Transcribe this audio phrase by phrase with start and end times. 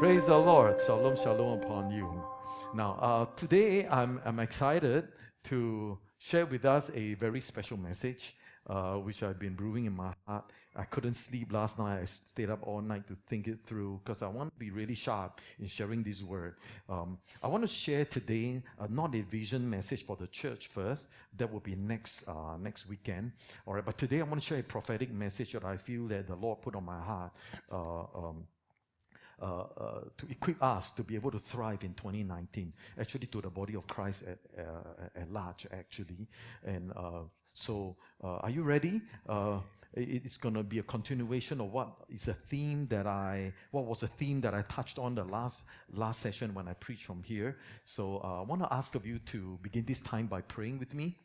[0.00, 0.80] Praise the Lord.
[0.86, 2.24] Shalom, shalom upon you.
[2.72, 5.08] Now, uh, today I'm, I'm excited
[5.44, 8.34] to share with us a very special message,
[8.66, 10.44] uh, which I've been brewing in my heart.
[10.74, 12.00] I couldn't sleep last night.
[12.00, 14.94] I stayed up all night to think it through because I want to be really
[14.94, 16.54] sharp in sharing this word.
[16.88, 21.08] Um, I want to share today uh, not a vision message for the church first.
[21.36, 23.32] That will be next uh, next weekend.
[23.66, 26.26] All right, but today I want to share a prophetic message that I feel that
[26.26, 27.32] the Lord put on my heart.
[27.70, 28.46] Uh, um,
[29.40, 33.86] to equip us to be able to thrive in 2019, actually to the body of
[33.86, 36.28] Christ at, uh, at large, actually.
[36.64, 37.22] And uh,
[37.52, 39.00] so, uh, are you ready?
[39.28, 39.58] Uh,
[39.92, 44.04] it's going to be a continuation of what is a theme that I, what was
[44.04, 47.56] a theme that I touched on the last last session when I preached from here.
[47.82, 51.16] So, I want to ask of you to begin this time by praying with me.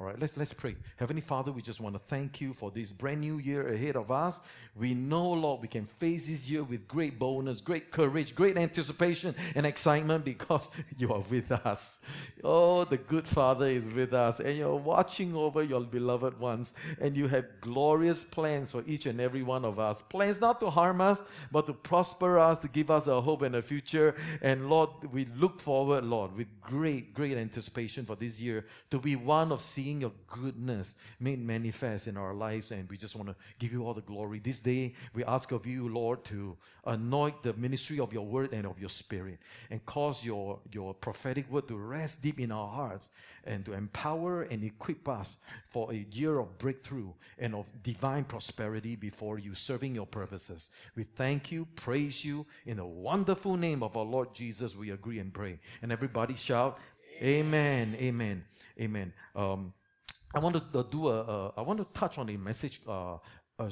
[0.00, 0.74] All right, let's let's pray.
[0.96, 4.10] Heavenly Father, we just want to thank you for this brand new year ahead of
[4.10, 4.40] us.
[4.74, 9.34] We know, Lord, we can face this year with great boldness, great courage, great anticipation
[9.54, 12.00] and excitement because you are with us.
[12.42, 17.14] Oh, the good Father is with us, and you're watching over your beloved ones, and
[17.14, 20.00] you have glorious plans for each and every one of us.
[20.00, 23.56] Plans not to harm us, but to prosper us, to give us a hope and
[23.56, 24.14] a future.
[24.40, 29.16] And Lord, we look forward, Lord, with great, great anticipation for this year to be
[29.16, 29.60] one of
[29.90, 32.70] your goodness made manifest in our lives.
[32.70, 34.38] And we just want to give you all the glory.
[34.38, 38.66] This day, we ask of you, Lord, to anoint the ministry of your word and
[38.66, 39.38] of your spirit
[39.70, 43.10] and cause your, your prophetic word to rest deep in our hearts
[43.44, 45.38] and to empower and equip us
[45.68, 50.70] for a year of breakthrough and of divine prosperity before you, serving your purposes.
[50.96, 52.46] We thank you, praise you.
[52.66, 55.58] In the wonderful name of our Lord Jesus, we agree and pray.
[55.82, 56.78] And everybody shout,
[57.20, 58.44] Amen, amen,
[58.80, 59.12] amen.
[59.34, 59.72] Um,
[60.34, 63.16] I want to uh, do a, I want to touch on a message uh,
[63.58, 63.70] uh,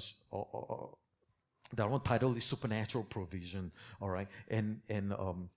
[1.74, 3.72] that I want to title is supernatural provision.
[4.00, 5.48] All right, and and um,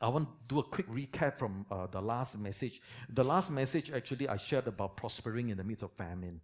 [0.00, 2.80] I want to do a quick recap from uh, the last message.
[3.08, 6.40] The last message, actually, I shared about prospering in the midst of famine.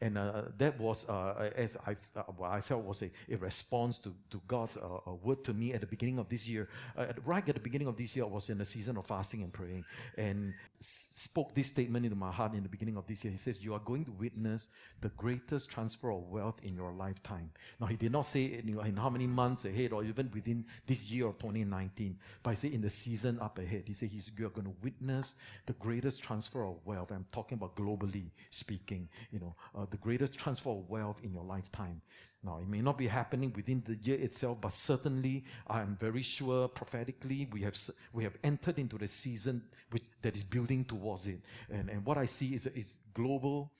[0.00, 3.98] And uh, that was, uh, as I, uh, what I felt was a, a response
[4.00, 6.68] to, to God's uh, word to me at the beginning of this year.
[6.96, 9.42] Uh, right at the beginning of this year, I was in a season of fasting
[9.42, 9.84] and praying
[10.16, 13.32] and spoke this statement into my heart in the beginning of this year.
[13.32, 14.68] He says, You are going to witness
[15.00, 17.50] the greatest transfer of wealth in your lifetime.
[17.80, 21.10] Now, he did not say in, in how many months ahead or even within this
[21.10, 23.84] year of 2019, but he said in the season up ahead.
[23.86, 25.36] He said, he's, You're going to witness
[25.66, 27.10] the greatest transfer of wealth.
[27.10, 31.44] I'm talking about globally speaking, you know, uh, the greatest transfer of wealth in your
[31.44, 32.00] lifetime.
[32.42, 36.22] Now, it may not be happening within the year itself, but certainly I am very
[36.22, 37.76] sure prophetically we have,
[38.12, 41.40] we have entered into the season which, that is building towards it.
[41.70, 43.72] And, and what I see is, is global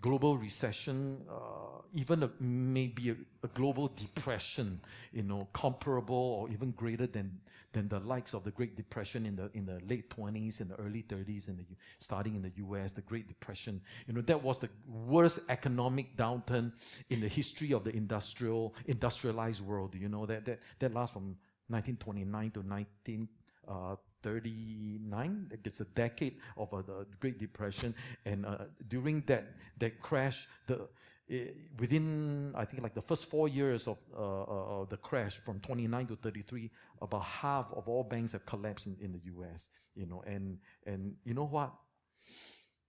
[0.00, 4.80] global recession, uh, even a, maybe a, a, global depression,
[5.12, 7.38] you know, comparable or even greater than,
[7.72, 10.76] than the likes of the Great Depression in the in the late 20s and the
[10.76, 11.64] early 30s, and
[11.98, 13.80] starting in the U.S., the Great Depression.
[14.06, 16.72] You know, that was the worst economic downturn
[17.10, 19.94] in the history of the industrial industrialized world.
[19.94, 21.36] You know that that that lasts from
[21.68, 23.28] 1929 to 19.
[23.66, 27.94] Uh, 39 it's a decade of uh, the great depression.
[28.24, 29.44] And uh, during that
[29.78, 31.36] that crash the uh,
[31.78, 36.06] within i think like the first four years of uh, uh, the crash from 29
[36.08, 36.70] to 33
[37.00, 40.22] about half of all banks have collapsed in, in the us you know.
[40.26, 41.72] And and you know what?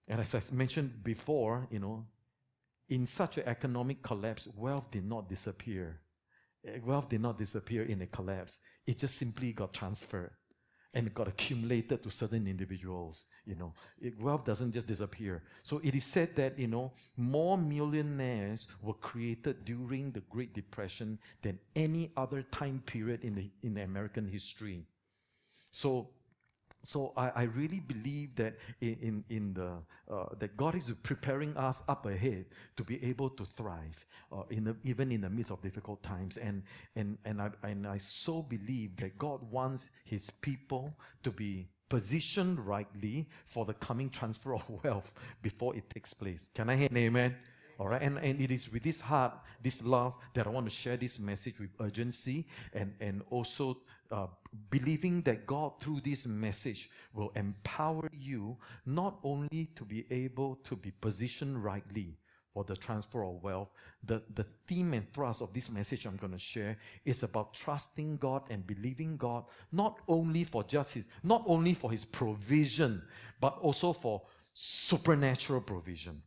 [0.08, 2.06] And as i mentioned before you know
[2.88, 6.00] in such an economic collapse wealth did not disappear.
[6.64, 8.58] Eh, wealth did not disappear in a collapse.
[8.86, 10.32] It just simply got transferred
[10.96, 13.26] and it got accumulated to certain individuals.
[13.44, 15.42] You know, it, wealth doesn't just disappear.
[15.62, 21.18] So it is said that you know more millionaires were created during the Great Depression
[21.42, 24.86] than any other time period in the in American history.
[25.70, 26.08] So
[26.86, 29.72] so I, I really believe that in, in, in the
[30.12, 32.46] uh, that God is preparing us up ahead
[32.76, 36.36] to be able to thrive uh, in the, even in the midst of difficult times
[36.36, 36.62] and
[36.94, 40.94] and and I and I so believe that God wants His people
[41.24, 45.12] to be positioned rightly for the coming transfer of wealth
[45.42, 46.50] before it takes place.
[46.54, 47.36] Can I hear an amen?
[47.78, 50.74] All right, and, and it is with this heart, this love, that I want to
[50.74, 53.76] share this message with urgency and, and also
[54.10, 54.26] uh,
[54.70, 60.76] believing that God, through this message, will empower you not only to be able to
[60.76, 62.16] be positioned rightly
[62.56, 63.68] for the transfer of wealth.
[64.04, 68.16] The, the theme and thrust of this message I'm going to share is about trusting
[68.16, 73.02] God and believing God not only for just his, not only for his provision,
[73.40, 74.22] but also for
[74.54, 76.22] supernatural provision.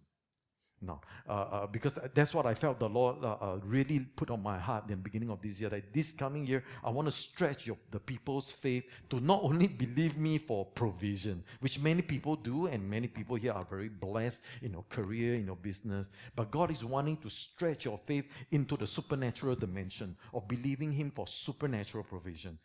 [0.82, 4.42] No, uh, uh, because that's what I felt the Lord uh, uh, really put on
[4.42, 5.70] my heart in the beginning of this year.
[5.70, 9.68] That this coming year, I want to stretch your, the people's faith to not only
[9.84, 14.44] believe me for provision, which many people do, and many people here are very blessed
[14.62, 16.10] in your career, in your business.
[16.34, 21.12] But God is wanting to stretch your faith into the supernatural dimension of believing Him
[21.14, 22.58] for supernatural provision.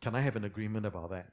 [0.00, 1.32] Can I have an agreement about that?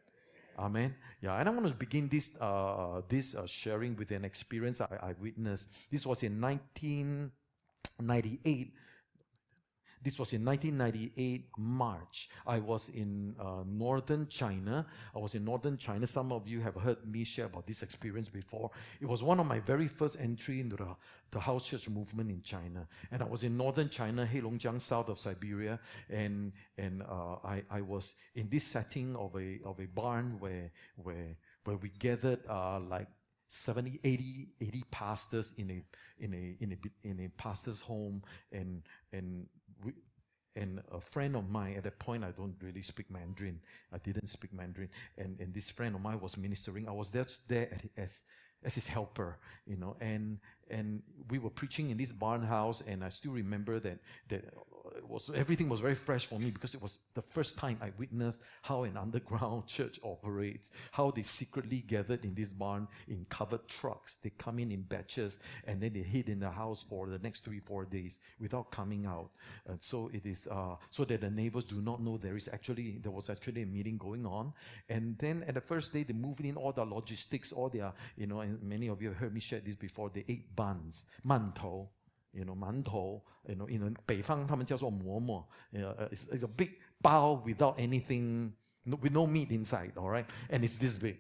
[0.57, 0.95] Amen.
[1.21, 4.87] Yeah, and I want to begin this uh, this uh, sharing with an experience I,
[5.01, 5.69] I witnessed.
[5.91, 8.73] This was in 1998
[10.07, 12.29] this was in 1998 March.
[12.45, 14.85] I was in uh, northern China.
[15.13, 16.07] I was in northern China.
[16.07, 18.71] Some of you have heard me share about this experience before.
[19.01, 20.95] It was one of my very first entry into the,
[21.31, 22.87] the house church movement in China.
[23.11, 25.77] And I was in northern China, Heilongjiang, south of Siberia.
[26.09, 30.71] And, and uh, I, I was in this setting of a, of a barn where,
[30.95, 33.07] where, where we gathered uh, like
[33.49, 35.83] 70 80 80 pastors in a
[36.19, 38.21] in a in a in a pastor's home
[38.51, 38.83] and
[39.13, 39.47] and
[40.55, 43.59] and a friend of mine at that point i don't really speak mandarin.
[43.93, 44.89] I didn't speak mandarin.
[45.17, 46.87] And and this friend of mine was ministering.
[46.87, 48.23] I was just there as
[48.63, 49.95] as his helper you know.
[50.01, 50.39] And
[50.69, 54.43] and we were preaching in this barn house and i still remember that that
[55.07, 58.41] was everything was very fresh for me because it was the first time I witnessed
[58.61, 64.17] how an underground church operates, how they secretly gathered in this barn in covered trucks.
[64.17, 67.43] They come in in batches and then they hid in the house for the next
[67.43, 69.29] three, four days without coming out.
[69.67, 72.99] And so it is uh, so that the neighbors do not know there is actually
[73.01, 74.53] there was actually a meeting going on.
[74.89, 78.27] And then at the first day they moved in all the logistics, all their, you
[78.27, 81.87] know, and many of you have heard me share this before, they ate buns, mantou
[82.32, 86.70] you know, 馒头, you know, in 北方他们叫做馍馍, you know, uh, it's, it's a big
[87.02, 88.52] bao without anything,
[88.84, 90.26] with no meat inside, all right?
[90.50, 91.16] And it's this big.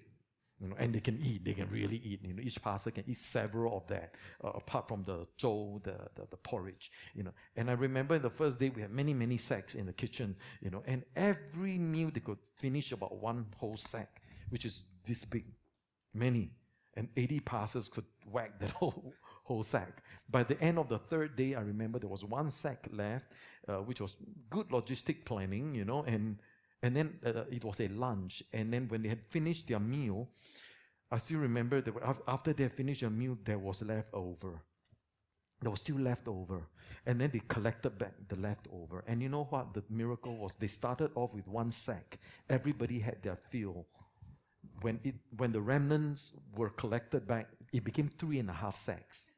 [0.62, 2.20] You know, and they can eat, they can really eat.
[2.22, 4.14] You know, each pastor can eat several of that,
[4.44, 6.92] uh, apart from the zhou, the, the, the porridge.
[7.14, 9.92] You know, and I remember the first day we had many, many sacks in the
[9.92, 10.36] kitchen.
[10.60, 15.24] You know, and every meal they could finish about one whole sack, which is this
[15.24, 15.46] big,
[16.14, 16.52] many,
[16.94, 19.14] and 80 pastors could whack that whole
[19.47, 20.03] whole sack.
[20.29, 23.25] By the end of the third day, I remember there was one sack left,
[23.67, 24.17] uh, which was
[24.49, 26.37] good logistic planning, you know, and
[26.83, 28.43] and then uh, it was a lunch.
[28.53, 30.27] And then when they had finished their meal,
[31.11, 31.93] I still remember that
[32.27, 34.61] after they had finished their meal, there was leftover.
[35.61, 36.67] There was still leftover.
[37.05, 39.03] And then they collected back the leftover.
[39.07, 39.73] And you know what?
[39.73, 42.19] The miracle was they started off with one sack.
[42.49, 43.87] Everybody had their fill.
[44.81, 49.31] When, it, when the remnants were collected back, it became three and a half sacks.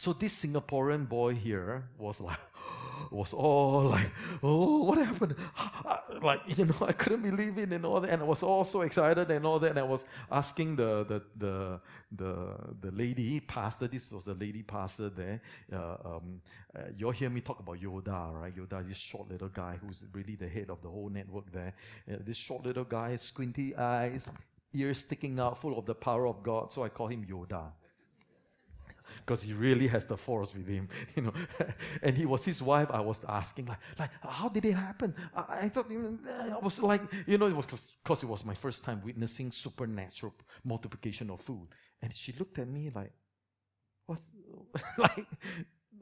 [0.00, 2.38] So this Singaporean boy here was like,
[3.10, 4.10] was all like,
[4.42, 5.34] oh, what happened?
[6.22, 8.08] like, you know, I couldn't believe it and all that.
[8.08, 9.72] And I was all so excited and all that.
[9.72, 11.80] And I was asking the the the
[12.12, 15.42] the, the lady pastor, this was the lady pastor there.
[15.70, 16.40] Uh, um,
[16.74, 18.56] uh, you'll hear me talk about Yoda, right?
[18.56, 21.74] Yoda is this short little guy who's really the head of the whole network there.
[22.10, 24.30] Uh, this short little guy, squinty eyes,
[24.72, 26.72] ears sticking out, full of the power of God.
[26.72, 27.72] So I call him Yoda
[29.24, 31.32] because he really has the force with him, you know.
[32.02, 32.88] and he was his wife.
[32.90, 35.14] I was asking, like, like how did it happen?
[35.34, 37.66] I, I thought, I was like, you know, it was
[38.02, 40.34] because it was my first time witnessing supernatural
[40.64, 41.68] multiplication of food.
[42.02, 43.12] And she looked at me like,
[44.06, 44.28] what's
[44.98, 45.26] like?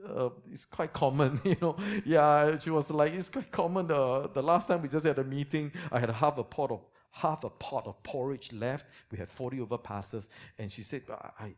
[0.07, 1.77] Uh, it's quite common, you know.
[2.05, 3.91] Yeah, she was like, it's quite common.
[3.91, 6.81] Uh, the last time we just had a meeting, I had half a pot of
[7.11, 8.87] half a pot of porridge left.
[9.11, 10.29] We had 40 over pastors.
[10.59, 11.55] And she said, I,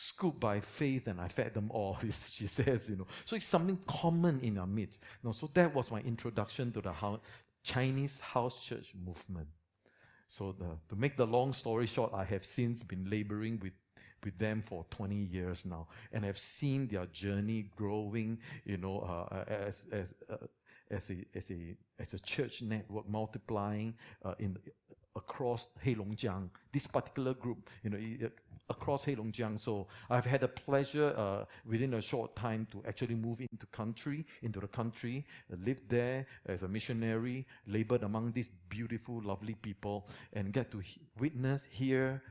[0.00, 1.98] scooped by faith and I fed them all,
[2.30, 3.06] she says, you know.
[3.26, 5.00] So it's something common in our midst.
[5.22, 7.20] You know, so that was my introduction to the house,
[7.62, 9.48] Chinese house church movement.
[10.26, 13.72] So the, to make the long story short, I have since been laboring with
[14.22, 19.44] with them for 20 years now and have seen their journey growing you know uh,
[19.48, 20.36] as as uh,
[20.90, 24.58] as a as a as a church network multiplying uh, in
[25.16, 27.98] across Heilongjiang this particular group you know
[28.70, 29.58] across Heilongjiang.
[29.58, 34.24] So I've had the pleasure uh, within a short time to actually move into country,
[34.42, 40.06] into the country, uh, live there as a missionary, labored among these beautiful, lovely people,
[40.32, 40.82] and get to
[41.18, 42.22] witness, hear,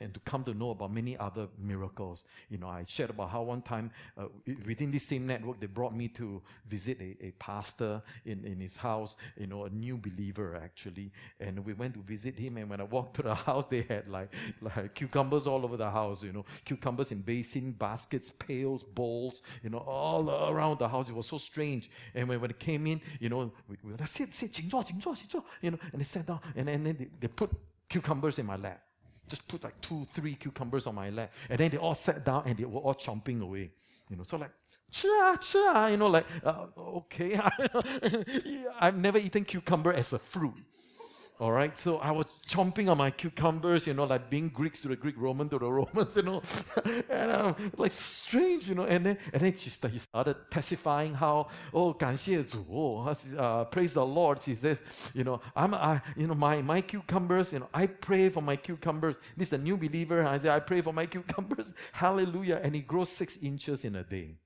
[0.00, 2.24] and to come to know about many other miracles.
[2.50, 4.24] You know, I shared about how one time uh,
[4.66, 8.76] within this same network, they brought me to visit a, a pastor in, in his
[8.76, 11.12] house, you know, a new believer actually.
[11.38, 12.56] And we went to visit him.
[12.56, 15.90] And when I walked to the house, they had like, like cucumbers all over the
[15.90, 21.08] house, you know, cucumbers in basin, baskets, pails, bowls, you know, all around the house.
[21.08, 21.90] It was so strange.
[22.14, 25.78] And when, when it came in, you know, we, we sit, sit, 请坐,请坐,请坐, you know,
[25.92, 27.50] and they sat down and, and then they, they put
[27.88, 28.80] cucumbers in my lap
[29.29, 31.31] just put like two, three cucumbers on my lap.
[31.49, 33.69] And then they all sat down and they were all chomping away.
[34.09, 34.51] You know, so like,
[34.91, 37.39] cha, cha, you know, like, uh, okay.
[38.79, 40.55] I've never eaten cucumber as a fruit.
[41.40, 44.88] All right, so I was chomping on my cucumbers, you know, like being Greeks to
[44.88, 46.40] the Greek, Roman to the Romans, you know,
[47.10, 48.84] and um, like strange, you know.
[48.84, 53.04] And then, and then she started, he started testifying how, oh, 感谢主,
[53.36, 54.44] uh, praise the Lord.
[54.44, 54.80] She says,
[55.12, 58.54] you know, I'm, I, you know, my my cucumbers, you know, I pray for my
[58.54, 59.16] cucumbers.
[59.36, 60.24] This is a new believer.
[60.24, 61.74] I say, I pray for my cucumbers.
[61.92, 62.60] Hallelujah!
[62.62, 64.36] And it grows six inches in a day.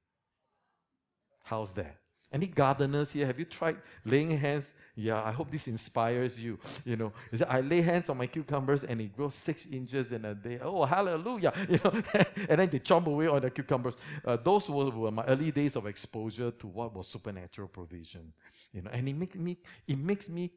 [1.44, 1.96] How's that?
[2.30, 3.26] Any gardeners here?
[3.26, 4.74] Have you tried laying hands?
[4.95, 6.59] Yeah, I hope this inspires you.
[6.85, 7.13] You know,
[7.49, 10.59] I lay hands on my cucumbers and it grows six inches in a day.
[10.61, 11.51] Oh, hallelujah!
[11.69, 12.03] You know,
[12.49, 13.95] and then they chomp away on the cucumbers.
[14.23, 18.33] Uh, those were, were my early days of exposure to what was supernatural provision.
[18.71, 19.57] You know, and it makes me
[19.87, 20.51] it makes me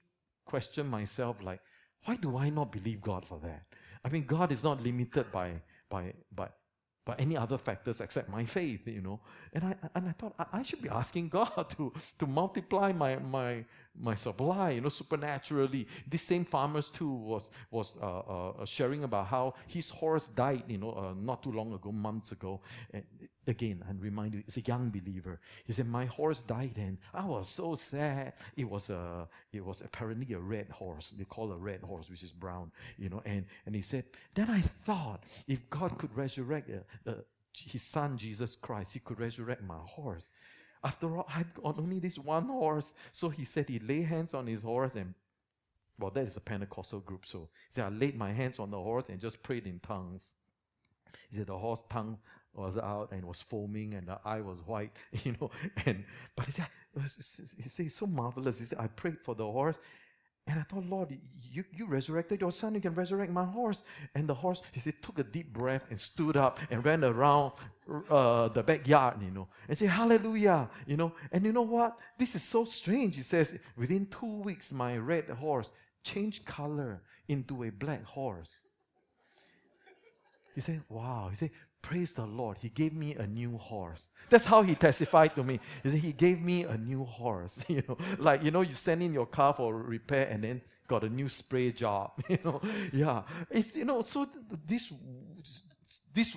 [0.44, 1.60] question myself like,
[2.04, 3.64] why do I not believe God for that?
[4.04, 6.48] I mean, God is not limited by by by
[7.04, 9.20] by any other factors except my faith, you know.
[9.52, 13.16] And I and I thought I, I should be asking God to to multiply my
[13.16, 13.64] my
[14.00, 15.86] my supply, you know, supernaturally.
[16.06, 20.78] This same farmers too was was uh, uh, sharing about how his horse died, you
[20.78, 22.60] know, uh, not too long ago, months ago.
[22.92, 23.04] And
[23.46, 25.40] again, I remind you, it's a young believer.
[25.64, 28.34] He said, "My horse died, and I was so sad.
[28.56, 31.14] It was a, it was apparently a red horse.
[31.16, 34.50] They call a red horse, which is brown, you know." And and he said, then
[34.50, 37.14] I thought, if God could resurrect uh, uh,
[37.54, 40.30] his son Jesus Christ, he could resurrect my horse.
[40.84, 42.94] After all, I've got only this one horse.
[43.12, 45.14] So he said he lay hands on his horse and
[45.98, 47.24] well, that is a Pentecostal group.
[47.24, 50.34] So he said, I laid my hands on the horse and just prayed in tongues.
[51.30, 52.18] He said the horse tongue
[52.52, 54.92] was out and was foaming and the eye was white,
[55.24, 55.50] you know.
[55.86, 56.04] And
[56.34, 58.58] but he said, he said, it's so marvelous.
[58.58, 59.78] He said, I prayed for the horse
[60.46, 61.16] and I thought, Lord,
[61.52, 63.82] you, you resurrected your son, you can resurrect my horse.
[64.14, 67.52] And the horse, he said, took a deep breath and stood up and ran around
[68.08, 71.12] uh, the backyard, you know, and said, Hallelujah, you know.
[71.32, 71.96] And you know what?
[72.16, 73.16] This is so strange.
[73.16, 75.72] He says, within two weeks, my red horse
[76.04, 78.66] changed color into a black horse.
[80.54, 81.28] He said, Wow.
[81.30, 81.50] He said,
[81.86, 82.56] Praise the Lord.
[82.58, 84.08] He gave me a new horse.
[84.28, 85.60] That's how he testified to me.
[85.84, 87.56] He said, He gave me a new horse.
[87.68, 91.04] You know, like, you know, you send in your car for repair and then got
[91.04, 92.10] a new spray job.
[92.28, 92.60] You know,
[92.92, 93.22] yeah.
[93.50, 94.26] It's, you know, so
[94.66, 94.92] this,
[96.12, 96.36] this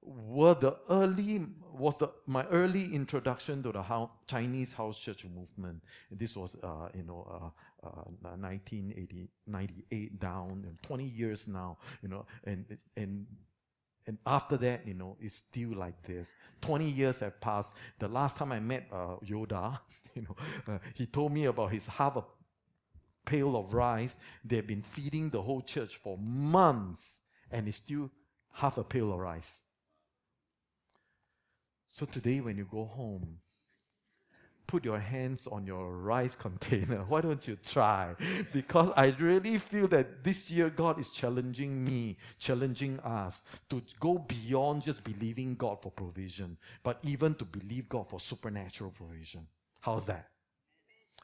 [0.00, 5.82] were the early, was the, my early introduction to the house, Chinese house church movement.
[6.10, 7.50] This was, uh, you know, uh,
[7.86, 8.04] uh,
[8.38, 13.26] 1998 down, 20 years now, you know, and, and
[14.06, 16.34] and after that, you know, it's still like this.
[16.60, 17.74] 20 years have passed.
[17.98, 19.78] The last time I met uh, Yoda,
[20.14, 22.24] you know, uh, he told me about his half a
[23.24, 24.16] pail of rice.
[24.44, 28.10] They've been feeding the whole church for months, and it's still
[28.52, 29.60] half a pail of rice.
[31.86, 33.38] So today, when you go home,
[34.66, 37.04] put your hands on your rice container.
[37.08, 38.14] Why don't you try?
[38.52, 44.18] Because I really feel that this year God is challenging me, challenging us to go
[44.18, 49.46] beyond just believing God for provision, but even to believe God for supernatural provision.
[49.80, 50.28] How's that?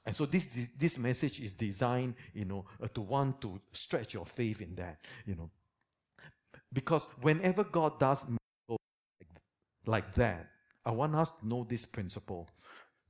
[0.04, 4.24] And so this, this, message is designed, you know, uh, to want to stretch your
[4.24, 5.50] faith in that, you know.
[6.72, 8.24] Because whenever God does
[9.86, 10.48] like that,
[10.84, 12.48] I want us to know this principle.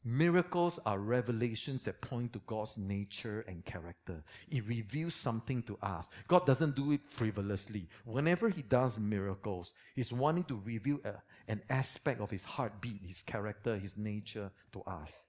[0.05, 4.23] Miracles are revelations that point to God's nature and character.
[4.49, 6.09] It reveals something to us.
[6.29, 7.89] God doesn't do it frivolously.
[8.05, 11.15] Whenever He does miracles, He's wanting to reveal a,
[11.51, 15.27] an aspect of His heartbeat, His character, His nature to us.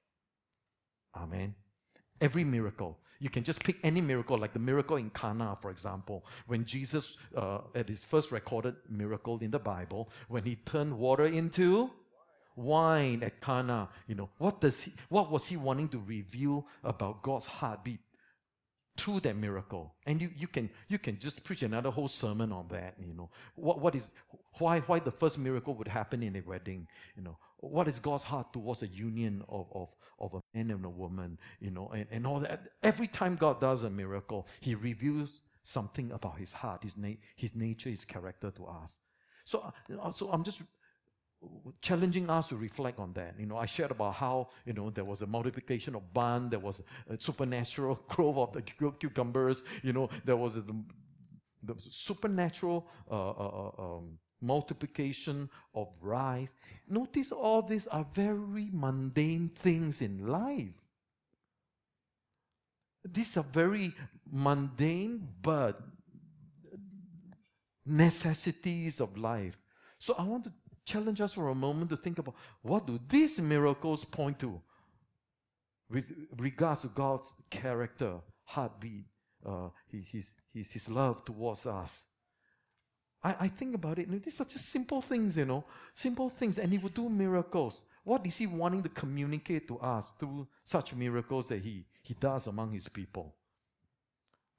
[1.16, 1.56] Amen.
[2.22, 3.00] Every miracle.
[3.20, 7.18] You can just pick any miracle, like the miracle in Cana, for example, when Jesus,
[7.36, 11.92] uh, at his first recorded miracle in the Bible, when he turned water into
[12.56, 13.90] wine at Cana.
[14.08, 18.00] You know, what does he, what was he wanting to reveal about God's heartbeat
[18.98, 19.96] through that miracle?
[20.06, 22.96] And you, you can you can just preach another whole sermon on that.
[23.00, 24.12] You know, what what is
[24.60, 26.88] why why the first miracle would happen in a wedding?
[27.16, 29.90] You know, what is God's heart towards a union of, of,
[30.20, 32.70] of a man and a woman, you know, and, and all that.
[32.82, 37.56] Every time God does a miracle, He reveals something about His heart, His, na- his
[37.56, 39.00] nature, His character to us.
[39.46, 40.62] So, uh, so I'm just
[41.82, 43.36] challenging us to reflect on that.
[43.40, 46.60] You know, I shared about how, you know, there was a multiplication of bun, there
[46.60, 50.64] was a supernatural growth of the cucumbers, you know, there was a,
[51.64, 56.54] the supernatural uh, uh, uh, um, multiplication of rice.
[56.88, 60.74] Notice all these are very mundane things in life.
[63.06, 63.94] These are very
[64.30, 65.82] mundane, but
[67.86, 69.58] necessities of life.
[69.98, 70.54] So I want to
[70.92, 74.62] challenge us for a moment to think about what do these miracles point to
[75.90, 79.06] with regards to God's character, heartbeat,
[79.46, 82.02] uh, his, his, his love towards us.
[83.24, 86.58] I, I think about it, and these are just simple things, you know, simple things,
[86.60, 87.84] and He would do miracles.
[88.04, 92.48] What is He wanting to communicate to us through such miracles that He, he does
[92.48, 93.36] among His people?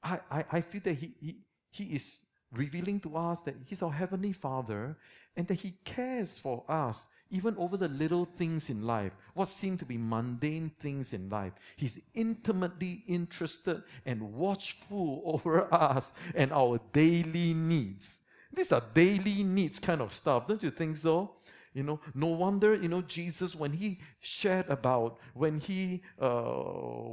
[0.02, 1.36] I, I, I feel that he, he,
[1.70, 4.96] he is revealing to us that He's our Heavenly Father
[5.36, 9.76] and that He cares for us even over the little things in life, what seem
[9.78, 11.52] to be mundane things in life.
[11.76, 18.18] He's intimately interested and watchful over us and our daily needs.
[18.52, 21.36] These are daily needs kind of stuff, don't you think so?
[21.72, 26.40] You know, no wonder, you know, Jesus, when he shared about, when he, uh,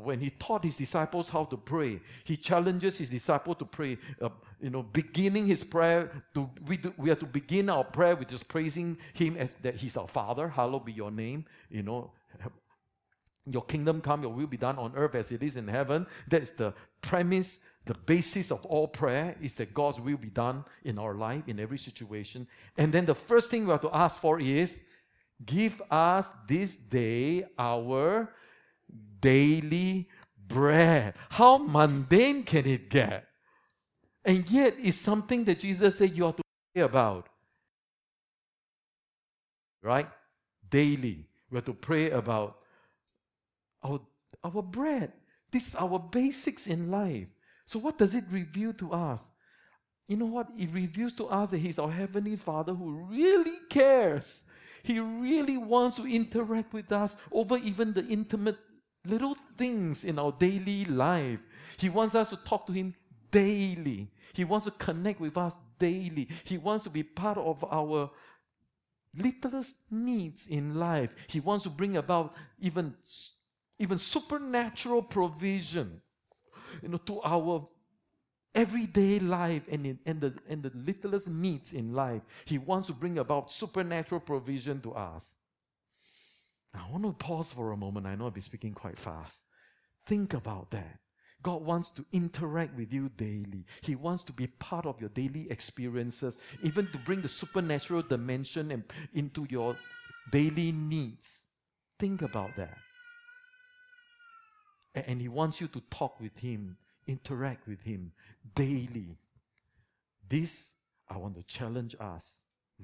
[0.02, 4.30] when he taught his disciples how to pray, he challenges his disciples to pray, uh,
[4.60, 8.30] you know, beginning his prayer, to, we, do, we have to begin our prayer with
[8.30, 12.12] just praising him as that he's our Father, hallowed be your name, you know,
[13.50, 16.06] your kingdom come, your will be done on earth as it is in heaven.
[16.28, 21.00] That's the premise the basis of all prayer is that God's will be done in
[21.00, 22.48] our life, in every situation.
[22.78, 24.80] And then the first thing we have to ask for is
[25.46, 28.34] give us this day our
[29.20, 30.10] daily
[30.48, 31.16] bread.
[31.30, 33.26] How mundane can it get?
[34.24, 37.30] And yet, it's something that Jesus said you have to pray about.
[39.82, 40.08] Right?
[40.70, 41.26] Daily.
[41.50, 42.58] We have to pray about
[43.82, 44.02] our,
[44.44, 45.14] our bread.
[45.50, 47.28] This is our basics in life.
[47.68, 49.28] So, what does it reveal to us?
[50.08, 50.48] You know what?
[50.58, 54.46] It reveals to us that He's our Heavenly Father who really cares.
[54.84, 58.58] He really wants to interact with us over even the intimate
[59.04, 61.40] little things in our daily life.
[61.76, 62.96] He wants us to talk to Him
[63.32, 64.10] daily.
[64.32, 66.30] He wants to connect with us daily.
[66.46, 68.10] He wants to be part of our
[69.14, 71.10] littlest needs in life.
[71.28, 72.96] He wants to bring about even,
[73.78, 76.02] even supernatural provision
[76.82, 77.68] you know, to our
[78.54, 82.22] everyday life and, in, and, the, and the littlest needs in life.
[82.46, 85.34] He wants to bring about supernatural provision to us.
[86.74, 88.06] I want to pause for a moment.
[88.06, 89.38] I know I've been speaking quite fast.
[90.06, 91.00] Think about that.
[91.44, 93.66] God wants to interact with you daily.
[93.82, 98.84] He wants to be part of your daily experiences, even to bring the supernatural dimension
[99.14, 99.76] into your
[100.32, 101.42] daily needs.
[102.00, 102.78] Think about that.
[105.08, 108.12] And He wants you to talk with Him, interact with Him
[108.56, 109.18] daily.
[110.28, 110.74] This,
[111.10, 112.40] I want to challenge us,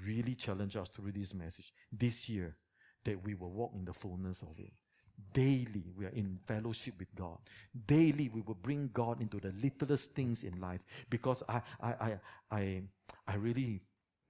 [0.05, 2.55] really challenge us through this message this year,
[3.03, 4.73] that we will walk in the fullness of it.
[5.33, 7.37] Daily, we are in fellowship with God.
[7.87, 12.19] Daily, we will bring God into the littlest things in life because I, I, I,
[12.51, 12.81] I,
[13.27, 13.81] I really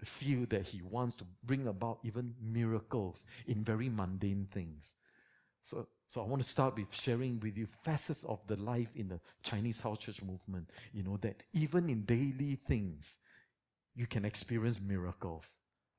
[0.04, 4.96] feel that He wants to bring about even miracles in very mundane things.
[5.62, 9.08] So, so I want to start with sharing with you facets of the life in
[9.08, 10.70] the Chinese house church movement.
[10.94, 13.18] You know, that even in daily things,
[13.96, 15.56] you can experience miracles.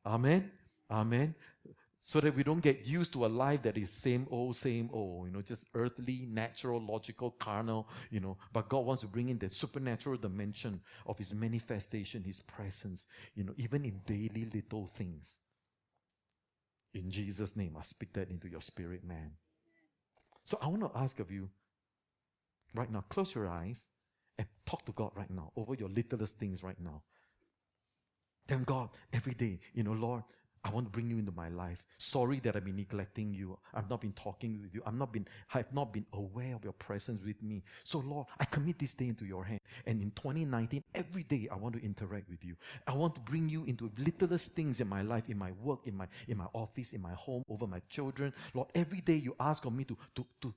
[0.06, 0.50] Amen.
[0.90, 1.34] Amen.
[1.98, 5.26] So that we don't get used to a life that is same old, same old,
[5.26, 8.36] you know, just earthly, natural, logical, carnal, you know.
[8.52, 13.44] But God wants to bring in the supernatural dimension of His manifestation, His presence, you
[13.44, 15.38] know, even in daily little things.
[16.92, 19.32] In Jesus' name, I speak that into your spirit, man.
[20.44, 21.48] So I want to ask of you
[22.74, 23.86] right now, close your eyes
[24.38, 27.02] and talk to God right now over your littlest things right now.
[28.46, 30.22] Thank God, every day, you know, Lord,
[30.64, 31.84] I want to bring you into my life.
[31.98, 33.58] Sorry that I've been neglecting you.
[33.74, 34.82] I've not been talking with you.
[34.86, 37.62] I've not been, I've not been aware of your presence with me.
[37.82, 39.60] So Lord, I commit this day into your hand.
[39.86, 42.56] And in 2019, every day I want to interact with you.
[42.86, 45.96] I want to bring you into littlest things in my life, in my work, in
[45.96, 48.32] my in my office, in my home, over my children.
[48.54, 50.54] Lord, every day you ask of me to to to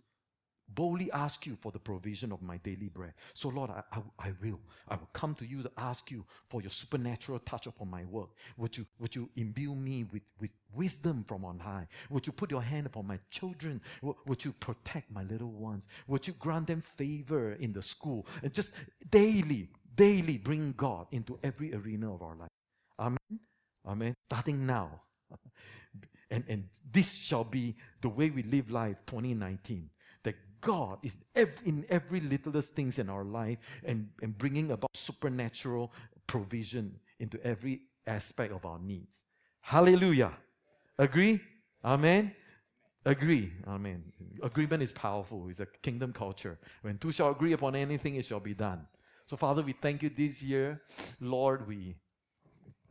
[0.69, 3.13] boldly ask you for the provision of my daily bread.
[3.33, 4.59] So, Lord, I, I, I, will.
[4.87, 8.29] I will come to you to ask you for your supernatural touch upon my work.
[8.57, 11.87] Would you, would you imbue me with, with wisdom from on high?
[12.09, 13.81] Would you put your hand upon my children?
[14.01, 15.87] Would, would you protect my little ones?
[16.07, 18.27] Would you grant them favor in the school?
[18.43, 18.73] And just
[19.09, 22.49] daily, daily bring God into every arena of our life.
[22.99, 23.39] Amen.
[23.85, 24.13] Amen.
[24.27, 25.01] Starting now.
[26.29, 29.89] and, and this shall be the way we live life 2019
[30.61, 31.19] God is
[31.65, 35.91] in every littlest things in our life and, and bringing about supernatural
[36.25, 39.23] provision into every aspect of our needs.
[39.61, 40.31] Hallelujah.
[40.97, 41.39] Agree?
[41.83, 42.33] Amen.
[43.05, 43.53] Agree.
[43.67, 44.03] Amen.
[44.43, 45.47] Agreement is powerful.
[45.49, 46.57] It's a kingdom culture.
[46.81, 48.85] When two shall agree upon anything, it shall be done.
[49.25, 50.81] So, Father, we thank you this year.
[51.21, 51.95] Lord, we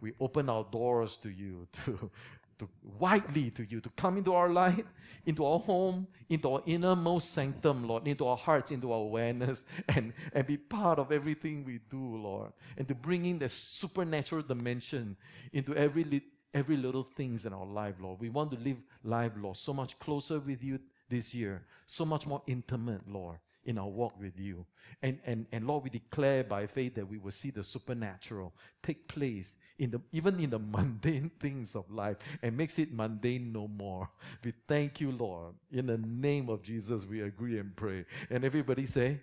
[0.01, 2.11] we open our doors to you, to,
[2.59, 4.85] to widely to you, to come into our life,
[5.27, 10.13] into our home, into our innermost sanctum, Lord, into our hearts, into our awareness, and,
[10.33, 12.53] and be part of everything we do, Lord.
[12.77, 15.17] And to bring in the supernatural dimension
[15.53, 18.21] into every, li- every little things in our life, Lord.
[18.21, 22.27] We want to live life, Lord, so much closer with you this year, so much
[22.27, 24.65] more intimate, Lord in our walk with you.
[25.03, 29.07] And, and, and Lord, we declare by faith that we will see the supernatural take
[29.09, 33.69] place in the, even in the mundane things of life and makes it mundane no
[33.69, 34.09] more.
[34.43, 35.55] We thank you, Lord.
[35.71, 38.07] In the name of Jesus, we agree and pray.
[38.31, 39.21] And everybody say,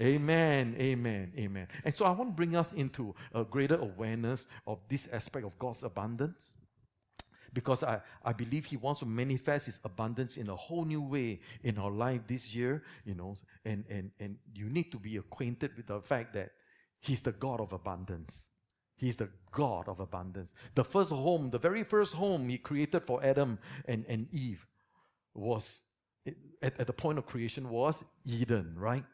[0.00, 1.68] Amen, amen, amen.
[1.84, 5.58] And so I want to bring us into a greater awareness of this aspect of
[5.58, 6.56] God's abundance
[7.52, 11.40] because I, I believe He wants to manifest His abundance in a whole new way
[11.62, 15.76] in our life this year, you know, and, and, and you need to be acquainted
[15.76, 16.52] with the fact that
[17.00, 18.44] He's the God of abundance.
[18.96, 20.54] He's the God of abundance.
[20.74, 24.66] The first home, the very first home He created for Adam and, and Eve
[25.34, 25.80] was,
[26.26, 29.04] at, at the point of creation, was Eden, right?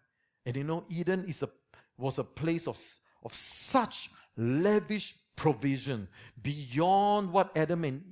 [0.45, 1.49] And you know, Eden is a,
[1.97, 2.79] was a place of,
[3.23, 6.09] of such lavish provision
[6.43, 8.03] beyond what Adam and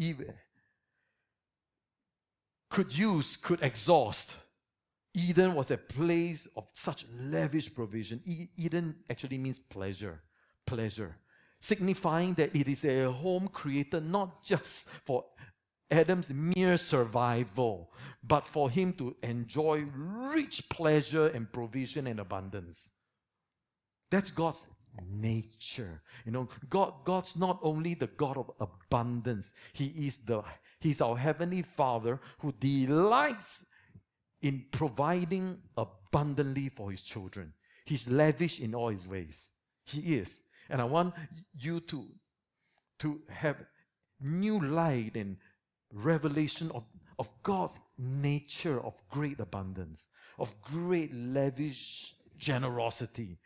[0.00, 0.32] Eve
[2.70, 4.36] could use, could exhaust.
[5.12, 8.20] Eden was a place of such lavish provision.
[8.56, 10.22] Eden actually means pleasure,
[10.64, 11.16] pleasure,
[11.58, 15.24] signifying that it is a home created not just for
[15.90, 17.90] Adam's mere survival,
[18.22, 19.84] but for him to enjoy
[20.32, 22.92] rich pleasure and provision and abundance.
[24.10, 24.66] That's God's
[25.08, 26.02] nature.
[26.24, 30.42] You know, God, God's not only the God of abundance, He is the
[30.80, 33.66] He's our Heavenly Father who delights
[34.42, 37.52] in providing abundantly for His children.
[37.84, 39.50] He's lavish in all His ways.
[39.84, 40.42] He is.
[40.68, 41.14] And I want
[41.58, 42.06] you to,
[43.00, 43.56] to have
[44.20, 45.36] new light and
[45.92, 46.84] revelation of,
[47.18, 50.08] of God's nature of great abundance,
[50.38, 53.38] of great lavish generosity,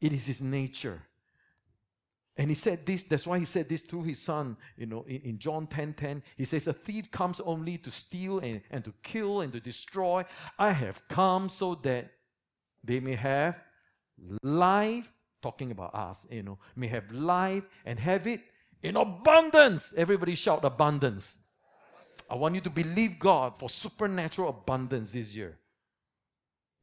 [0.00, 1.02] it is his nature.
[2.36, 5.20] And he said this, that's why he said this through his son, you know, in,
[5.22, 6.22] in John 10 10.
[6.36, 10.24] He says, A thief comes only to steal and, and to kill and to destroy.
[10.56, 12.12] I have come so that
[12.84, 13.60] they may have
[14.42, 18.40] life, talking about us, you know, may have life and have it
[18.84, 19.92] in abundance.
[19.96, 21.40] Everybody shout abundance.
[22.30, 25.58] I want you to believe God for supernatural abundance this year.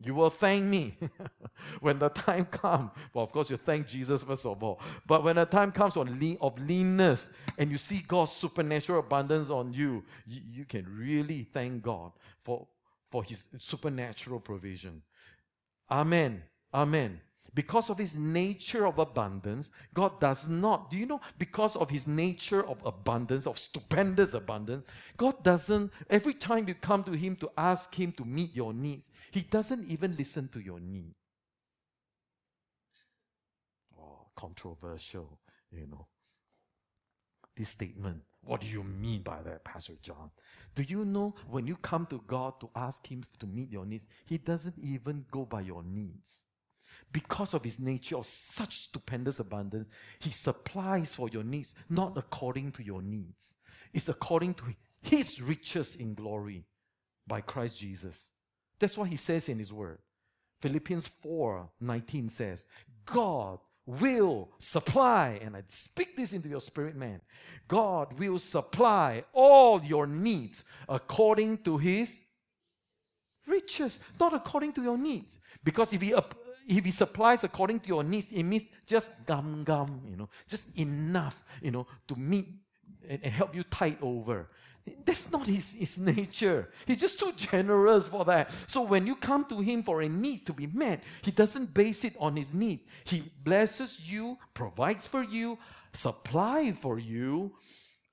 [0.02, 0.98] You will thank me
[1.80, 2.92] when the time comes.
[3.14, 4.80] Well, of course, you thank Jesus first of all.
[5.08, 9.50] But when the time comes on lean, of leanness and you see God's supernatural abundance
[9.50, 12.12] on you, you, you can really thank God
[12.44, 12.68] for,
[13.10, 15.02] for His supernatural provision.
[15.90, 16.44] Amen.
[16.74, 17.22] Amen.
[17.54, 22.08] Because of his nature of abundance, God does not, do you know, because of his
[22.08, 24.86] nature of abundance, of stupendous abundance,
[25.18, 29.12] God doesn't, every time you come to him to ask him to meet your needs,
[29.32, 31.14] he doesn't even listen to your need.
[34.00, 35.40] Oh, controversial,
[35.72, 36.08] you know.
[37.56, 40.32] This statement, what do you mean by that, Pastor John?
[40.74, 44.08] Do you know when you come to God to ask him to meet your needs,
[44.26, 46.45] he doesn't even go by your needs
[47.12, 49.88] because of his nature of such stupendous abundance,
[50.20, 53.56] he supplies for your needs, not according to your needs.
[53.94, 54.66] It's according to
[55.02, 56.66] his riches in glory
[57.28, 58.32] by Christ Jesus.
[58.80, 60.00] That's what he says in his word.
[60.62, 62.66] Philippians 4 19 says,
[63.06, 67.22] God will supply, and I speak this into your spirit, man.
[67.68, 72.24] God will supply all your needs according to his
[73.48, 75.40] riches, not according to your needs.
[75.64, 76.14] Because if he
[76.68, 80.78] if he supplies according to your needs, it means just gum gum, you know, just
[80.78, 82.48] enough, you know, to meet
[83.08, 84.48] and, and help you tide over.
[85.04, 86.70] That's not his, his nature.
[86.86, 88.52] He's just too generous for that.
[88.68, 92.04] So when you come to him for a need to be met, he doesn't base
[92.04, 92.86] it on his needs.
[93.04, 95.58] He blesses you, provides for you,
[95.94, 97.54] supply for you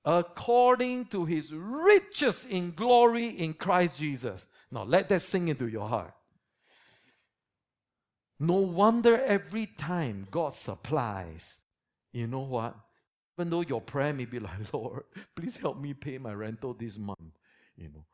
[0.05, 4.49] according to his riches in glory in Christ Jesus.
[4.71, 6.13] Now let that sink into your heart.
[8.39, 11.57] No wonder every time God supplies,
[12.11, 12.75] you know what?
[13.37, 15.03] Even though your prayer may be like, Lord,
[15.35, 17.37] please help me pay my rental this month,
[17.75, 18.05] you know,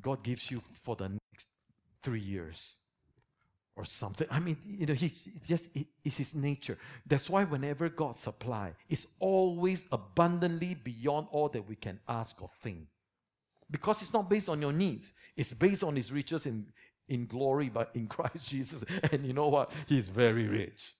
[0.00, 1.48] God gives you for the next
[2.02, 2.78] three years
[3.78, 4.26] or something.
[4.30, 6.78] I mean, you know, he's just it, it's his nature.
[7.06, 12.50] That's why whenever God supply, it's always abundantly beyond all that we can ask or
[12.60, 12.86] think.
[13.70, 16.66] Because it's not based on your needs, it's based on his riches in,
[17.08, 18.84] in glory but in Christ Jesus.
[19.12, 19.72] And you know what?
[19.86, 20.94] He's very rich.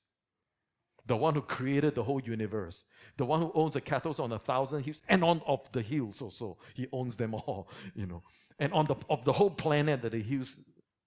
[1.06, 2.84] the one who created the whole universe,
[3.16, 6.20] the one who owns the cattle on a thousand hills and on of the hills
[6.22, 6.58] also.
[6.74, 8.22] He owns them all, you know,
[8.58, 10.60] and on the of the whole planet that the hills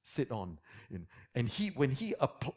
[0.04, 0.60] sit on.
[0.90, 1.06] You know.
[1.36, 2.16] And he when he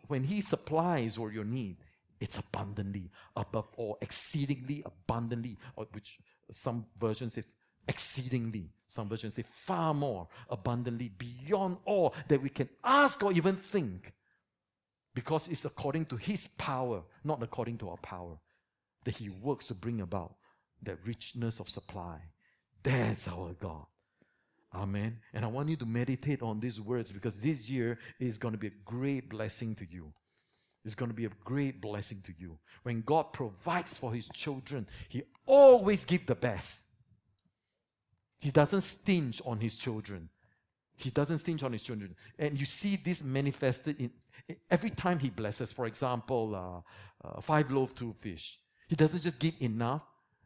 [0.09, 1.77] when he supplies for your need,
[2.21, 6.19] it's abundantly, above all, exceedingly abundantly, uh, which
[6.51, 7.45] some versions say
[7.89, 13.57] exceedingly, some versions say far more abundantly, beyond all that we can ask or even
[13.57, 14.13] think
[15.15, 18.37] because it's according to His power, not according to our power,
[19.05, 20.35] that He works to bring about
[20.83, 22.19] that richness of supply.
[22.83, 23.87] That's our God.
[24.75, 25.19] Amen.
[25.33, 28.59] And I want you to meditate on these words because this year is going to
[28.59, 30.13] be a great blessing to you.
[30.85, 32.59] It's going to be a great blessing to you.
[32.83, 36.83] When God provides for His children, He always gives the best.
[38.45, 40.29] He doesn't stinge on His children.
[40.97, 42.15] He doesn't stinge on His children.
[42.39, 44.11] And you see this manifested in
[44.71, 49.39] Every time he blesses, for example, uh, uh, five loaves, two fish, he doesn't just
[49.39, 50.03] give enough,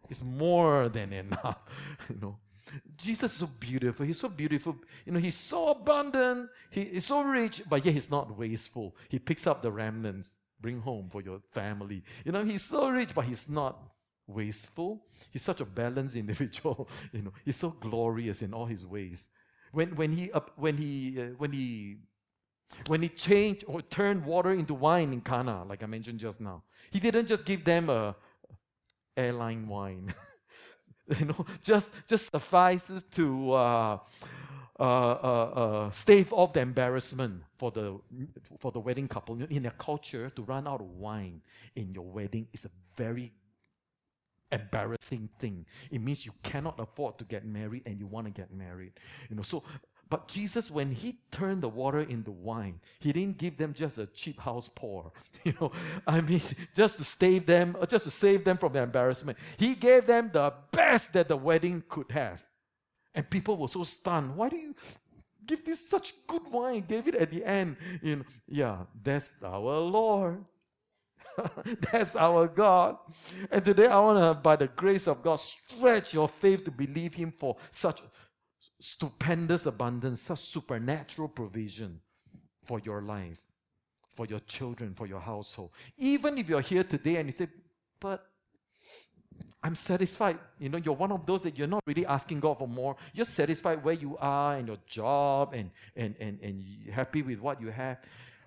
[0.08, 1.58] it's more than enough.
[2.08, 2.38] you know,
[2.96, 4.06] Jesus is so beautiful.
[4.06, 4.76] He's so beautiful.
[5.04, 6.48] You know, he's so abundant.
[6.70, 8.94] He is so rich, but yet he's not wasteful.
[9.08, 12.04] He picks up the remnants, bring home for your family.
[12.24, 13.82] You know, he's so rich, but he's not
[14.28, 15.02] wasteful.
[15.30, 16.88] He's such a balanced individual.
[17.12, 19.28] You know, he's so glorious in all his ways.
[19.72, 21.96] When when he uh, when he uh, when he
[22.86, 26.62] when he changed or turned water into wine in Cana, like I mentioned just now,
[26.90, 28.14] he didn't just give them a
[29.16, 30.14] airline wine.
[31.18, 33.98] you know, just just suffices to uh,
[34.78, 37.98] uh, uh, uh, stave off the embarrassment for the
[38.58, 39.42] for the wedding couple.
[39.42, 41.42] In their culture, to run out of wine
[41.74, 43.32] in your wedding is a very
[44.50, 45.66] embarrassing thing.
[45.90, 48.92] It means you cannot afford to get married and you want to get married.
[49.28, 49.62] You know, so
[50.10, 54.06] but Jesus, when he turned the water into wine, he didn't give them just a
[54.06, 55.12] cheap house pour.
[55.44, 55.72] You know,
[56.06, 56.42] I mean,
[56.74, 59.38] just to save them, uh, just to save them from the embarrassment.
[59.56, 62.44] He gave them the best that the wedding could have.
[63.14, 64.36] And people were so stunned.
[64.36, 64.74] Why do you
[65.46, 67.76] give this such good wine, David, at the end?
[68.02, 70.44] You know, yeah, that's our Lord.
[71.92, 72.96] That's our God.
[73.50, 77.14] And today I want to, by the grace of God, stretch your faith to believe
[77.14, 78.02] Him for such
[78.80, 82.00] stupendous abundance, such supernatural provision
[82.64, 83.42] for your life,
[84.10, 85.70] for your children, for your household.
[85.96, 87.48] Even if you're here today and you say,
[88.00, 88.24] but
[89.62, 90.38] I'm satisfied.
[90.58, 92.96] You know, you're one of those that you're not really asking God for more.
[93.12, 97.60] You're satisfied where you are in your job and, and, and, and happy with what
[97.60, 97.98] you have.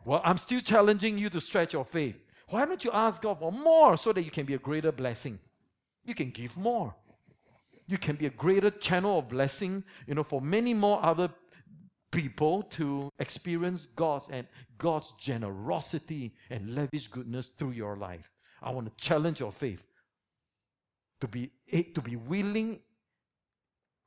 [0.06, 2.16] Well, I'm still challenging you to stretch your faith.
[2.52, 5.40] Why don't you ask God for more so that you can be a greater blessing?
[6.06, 6.94] You can give more
[7.92, 11.30] you can be a greater channel of blessing, you know, for many more other
[12.10, 18.32] people to experience God's and God's generosity and lavish goodness through your life.
[18.62, 19.86] I want to challenge your faith
[21.20, 22.80] to be eh, to be willing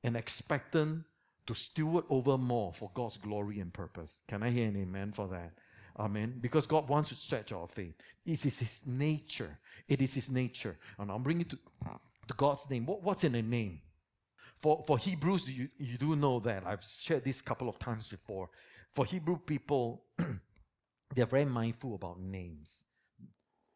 [0.02, 1.04] and expectant
[1.46, 4.22] to steward over more for God's glory and purpose.
[4.28, 5.52] Can I hear an amen for that?
[5.98, 6.38] Amen.
[6.40, 7.94] Because God wants to stretch our faith.
[8.26, 9.58] It is His nature.
[9.88, 10.76] It is His nature.
[10.98, 11.58] And I'm bringing to
[12.28, 12.86] to God's name.
[12.86, 13.80] What, what's in a name?
[14.58, 16.66] For, for Hebrews, you, you do know that.
[16.66, 18.48] I've shared this couple of times before.
[18.90, 20.04] For Hebrew people,
[21.14, 22.84] they're very mindful about names.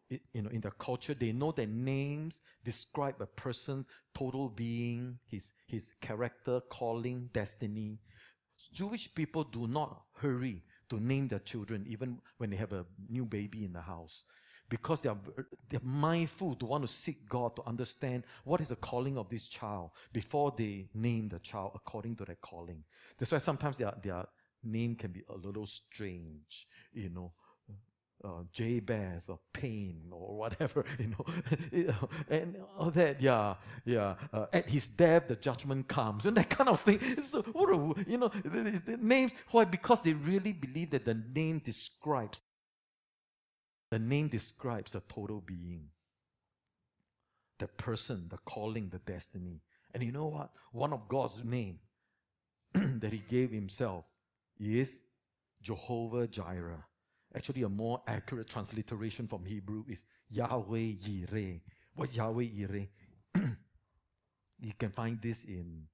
[0.09, 5.19] It, you know, in their culture, they know that names describe a person, total being,
[5.27, 7.99] his, his character, calling, destiny.
[8.73, 13.25] Jewish people do not hurry to name their children, even when they have a new
[13.25, 14.25] baby in the house
[14.69, 15.17] because they are
[15.69, 19.49] they're mindful to want to seek God to understand what is the calling of this
[19.49, 22.85] child before they name the child according to their calling.
[23.19, 24.27] That's why sometimes their their
[24.63, 27.33] name can be a little strange, you know.
[28.25, 31.07] Uh, Jabez or Pain or whatever, you
[31.87, 33.55] know, and all that, yeah,
[33.85, 34.17] yeah.
[34.33, 36.99] Uh, at his death, the judgment comes, and that kind of thing.
[37.23, 39.33] So, what a, you know, the, the names.
[39.53, 39.65] Why?
[39.67, 42.43] Because they really believe that the name describes
[43.91, 45.89] the name describes a total being,
[47.59, 49.63] the person, the calling, the destiny.
[49.95, 50.51] And you know what?
[50.73, 51.79] One of God's name
[52.75, 54.05] that He gave Himself
[54.61, 55.01] is
[55.63, 56.85] Jehovah Jireh.
[57.39, 61.61] Actually, a more accurate transliteration from Hebrew is Yahweh Yireh.
[61.95, 62.89] What Yahweh Yireh?
[64.59, 65.85] you can find this in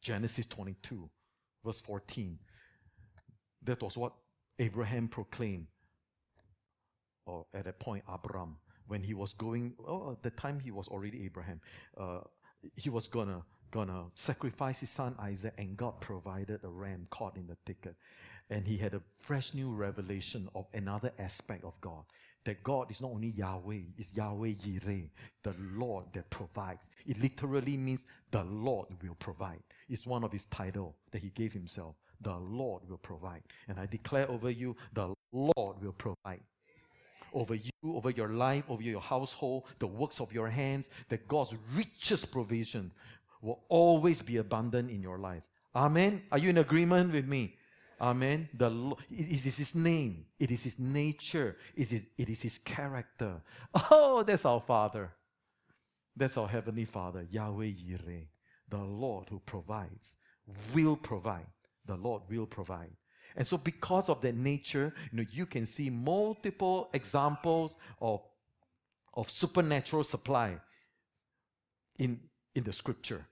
[0.00, 1.10] Genesis 22,
[1.62, 2.38] verse 14.
[3.62, 4.14] That was what
[4.58, 5.66] Abraham proclaimed
[7.26, 10.88] or at that point, Abram, when he was going, oh, at the time he was
[10.88, 11.60] already Abraham,
[11.98, 12.20] uh,
[12.76, 17.46] he was gonna gonna sacrifice his son Isaac, and God provided a ram caught in
[17.46, 17.96] the thicket,
[18.50, 22.04] and he had a fresh new revelation of another aspect of God.
[22.44, 25.08] that God is not only Yahweh, it's Yahweh Yireh,
[25.42, 26.90] the Lord that provides.
[27.06, 29.62] It literally means the Lord will provide.
[29.88, 31.96] It's one of his title that he gave himself.
[32.20, 33.42] The Lord will provide.
[33.68, 36.40] And I declare over you, the Lord will provide.
[37.32, 41.54] Over you, over your life, over your household, the works of your hands, that God's
[41.74, 42.92] richest provision
[43.42, 45.42] will always be abundant in your life.
[45.74, 46.22] Amen.
[46.30, 47.56] Are you in agreement with me?
[48.00, 48.48] Amen.
[48.54, 50.26] The Lord, it is His name.
[50.38, 51.56] It is His nature.
[51.74, 53.40] It is, it is His character.
[53.90, 55.12] Oh, that's our Father.
[56.16, 58.26] That's our Heavenly Father, Yahweh Yireh,
[58.68, 60.16] the Lord who provides,
[60.72, 61.46] will provide.
[61.86, 62.90] The Lord will provide.
[63.36, 68.20] And so, because of that nature, you know, you can see multiple examples of,
[69.14, 70.56] of supernatural supply
[71.98, 72.20] in,
[72.54, 73.26] in the scripture.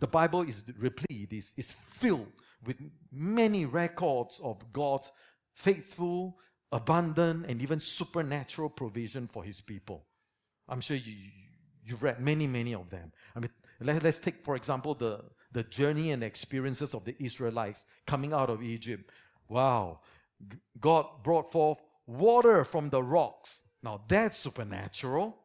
[0.00, 2.32] The Bible is replete, is, is filled
[2.64, 2.76] with
[3.12, 5.10] many records of God's
[5.54, 6.38] faithful,
[6.72, 10.06] abundant, and even supernatural provision for his people.
[10.68, 11.14] I'm sure you,
[11.84, 13.12] you've read many, many of them.
[13.34, 17.86] I mean, let, us take, for example, the, the journey and experiences of the Israelites
[18.06, 19.10] coming out of Egypt.
[19.48, 20.00] Wow.
[20.78, 23.62] God brought forth water from the rocks.
[23.82, 25.36] Now that's supernatural.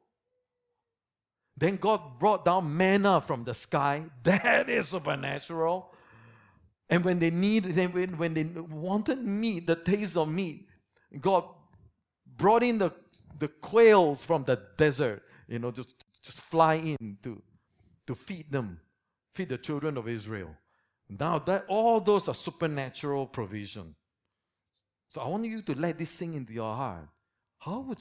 [1.55, 4.03] Then God brought down manna from the sky.
[4.23, 5.93] That is supernatural.
[6.89, 10.67] And when they needed, when, when they wanted meat, the taste of meat,
[11.19, 11.45] God
[12.37, 12.91] brought in the,
[13.39, 17.41] the quails from the desert, you know, just, just fly in to,
[18.07, 18.79] to feed them,
[19.33, 20.49] feed the children of Israel.
[21.09, 23.95] Now that all those are supernatural provision.
[25.09, 27.07] So I want you to let this sink into your heart.
[27.59, 27.99] How would,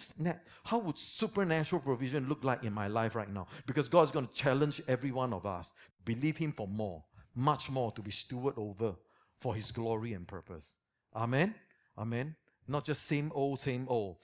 [0.64, 3.46] how would supernatural provision look like in my life right now?
[3.66, 5.72] Because God's going to challenge every one of us.
[6.04, 8.94] Believe Him for more much more to be steward over
[9.40, 10.76] for his glory and purpose.
[11.14, 11.54] Amen.
[11.98, 12.36] Amen.
[12.68, 14.18] Not just same old, same old.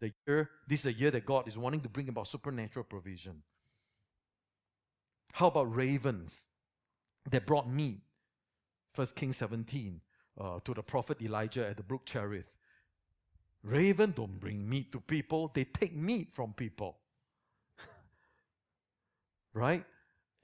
[0.00, 3.42] The year, this is a year that God is wanting to bring about supernatural provision.
[5.32, 6.48] How about ravens
[7.30, 8.00] that brought meat?
[8.92, 10.00] First Kings 17
[10.40, 12.50] uh, to the prophet Elijah at the brook Cherith.
[13.62, 16.98] Raven don't bring meat to people, they take meat from people.
[19.54, 19.84] right?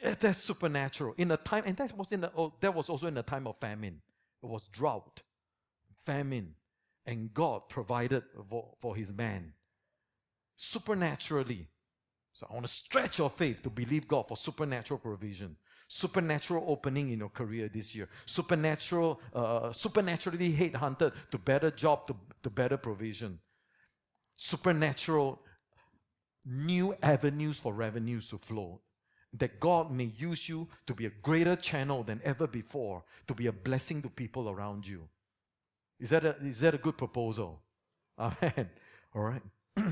[0.02, 1.14] Eh, that's supernatural.
[1.18, 3.46] In a time, and that was in the, oh, that was also in a time
[3.46, 4.00] of famine.
[4.42, 5.22] It was drought,
[6.06, 6.54] famine,
[7.04, 9.52] and God provided for, for his man
[10.56, 11.68] supernaturally.
[12.32, 15.56] So I want to stretch your faith to believe God for supernatural provision,
[15.88, 22.06] supernatural opening in your career this year, supernatural, uh, supernaturally hate hunted to better job,
[22.06, 23.38] to, to better provision,
[24.36, 25.42] supernatural
[26.46, 28.80] new avenues for revenues to flow
[29.34, 33.46] that God may use you to be a greater channel than ever before, to be
[33.46, 35.08] a blessing to people around you.
[36.00, 37.60] Is that a, is that a good proposal?
[38.18, 38.70] Amen.
[39.14, 39.42] All right.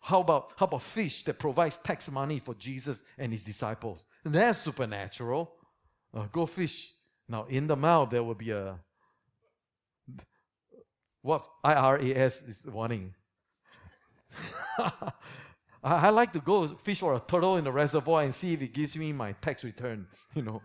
[0.00, 4.06] how about how about fish that provides tax money for Jesus and his disciples?
[4.24, 5.52] That's supernatural.
[6.12, 6.92] Uh, go fish.
[7.28, 8.78] Now in the mouth there will be a
[11.22, 13.14] what IRAS is warning.
[15.82, 18.62] I, I like to go fish for a turtle in the reservoir and see if
[18.62, 20.62] it gives me my tax return, you know,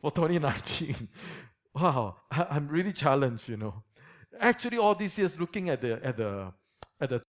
[0.00, 1.08] for 2019.
[1.74, 3.82] Wow, I, I'm really challenged, you know.
[4.38, 6.52] Actually, all these years looking at the at the
[7.00, 7.22] at the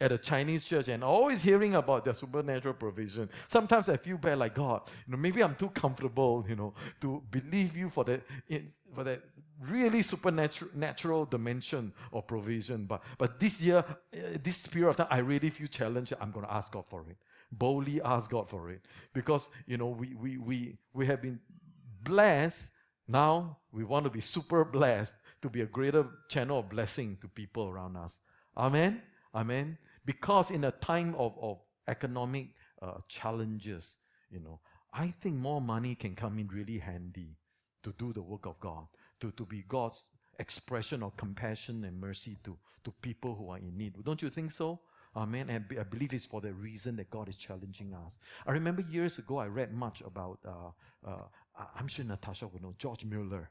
[0.00, 3.28] at a Chinese church and always hearing about their supernatural provision.
[3.48, 7.24] Sometimes I feel bad, like God, you know, maybe I'm too comfortable, you know, to
[7.28, 8.22] believe you for that
[8.94, 9.22] for that
[9.70, 12.86] really supernatural natural dimension of provision.
[12.86, 16.12] But but this year, uh, this period of time, I really feel challenged.
[16.20, 17.16] I'm going to ask God for it.
[17.50, 21.40] Boldly ask God for it because you know we we we we have been
[22.02, 22.70] blessed.
[23.08, 27.28] Now we want to be super blessed to be a greater channel of blessing to
[27.28, 28.18] people around us.
[28.56, 29.02] Amen.
[29.34, 29.78] Amen.
[30.04, 32.48] Because in a time of, of economic
[32.80, 33.98] uh, challenges,
[34.30, 34.60] you know,
[34.92, 37.36] I think more money can come in really handy
[37.82, 38.86] to do the work of God,
[39.22, 40.08] to, to be God's
[40.38, 43.94] expression of compassion and mercy to, to people who are in need.
[44.04, 44.80] Don't you think so?
[45.14, 45.48] Amen.
[45.48, 48.18] And I believe it's for the reason that God is challenging us.
[48.46, 51.26] I remember years ago I read much about, uh, uh,
[51.78, 53.50] I'm sure Natasha would know, George Mueller.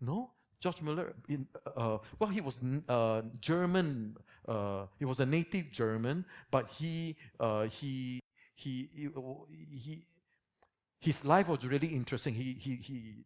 [0.00, 0.32] No?
[0.60, 1.46] George Mueller, in,
[1.76, 2.58] uh, well, he was
[2.88, 4.16] uh, German.
[4.48, 8.20] Uh, he was a native German, but he, uh, he,
[8.56, 10.06] he, he,
[10.98, 12.34] his life was really interesting.
[12.34, 13.24] He, he, he,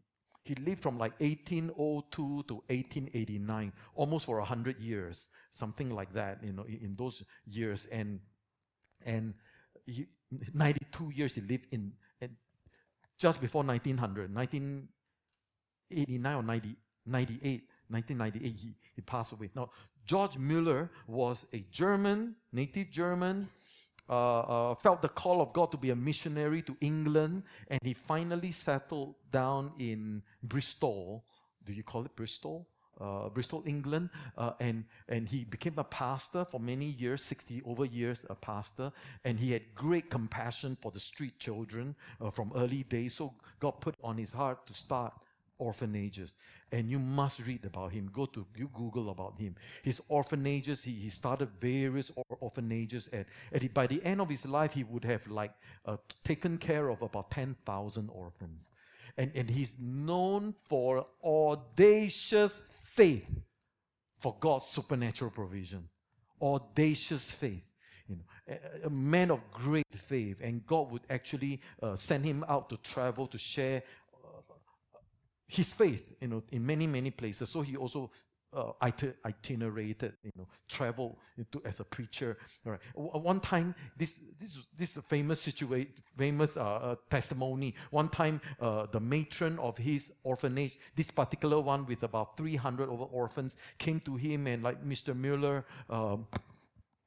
[0.49, 6.53] he lived from like 1802 to 1889, almost for 100 years, something like that, you
[6.53, 7.87] know, in those years.
[7.87, 8.21] And,
[9.05, 9.35] and
[9.85, 10.07] he,
[10.55, 11.93] 92 years he lived in,
[13.19, 16.77] just before 1900, 1989 or 90,
[17.07, 19.51] 98, 1998, he, he passed away.
[19.55, 19.71] Now,
[20.05, 23.49] George Mueller was a German, native German,
[24.09, 27.95] uh, uh, felt the call of God to be a missionary to England, and he
[27.95, 31.25] finally settled down in Bristol.
[31.65, 32.67] Do you call it Bristol?
[33.01, 37.85] Uh, Bristol, England, uh, and and he became a pastor for many years, sixty over
[37.85, 38.91] years, a pastor,
[39.25, 43.15] and he had great compassion for the street children uh, from early days.
[43.15, 45.13] So God put on his heart to start
[45.59, 46.37] orphanages.
[46.73, 48.11] And you must read about him.
[48.13, 49.57] Go to Google about him.
[49.83, 53.09] His orphanages, he, he started various or- orphanages.
[53.13, 55.53] And, and he, by the end of his life, he would have like
[55.85, 58.71] uh, taken care of about 10,000 orphans.
[59.17, 63.29] And, and he's known for audacious faith
[64.19, 65.89] for God's supernatural provision.
[66.41, 67.65] Audacious faith.
[68.09, 72.45] You know, a, a man of great faith, and God would actually uh, send him
[72.49, 73.83] out to travel to share
[75.49, 77.49] his faith, you know, in many, many places.
[77.51, 78.11] So he also
[78.53, 78.73] uh,
[79.25, 81.17] itinerated, you know, traveled
[81.65, 82.39] as a preacher.
[82.65, 82.81] All right.
[82.95, 87.75] One time, this this this famous situation, famous uh, uh, testimony.
[87.91, 93.05] One time, uh, the matron of his orphanage, this particular one with about 300 over
[93.05, 95.15] orphans, came to him and like Mr.
[95.15, 96.27] Mueller, um,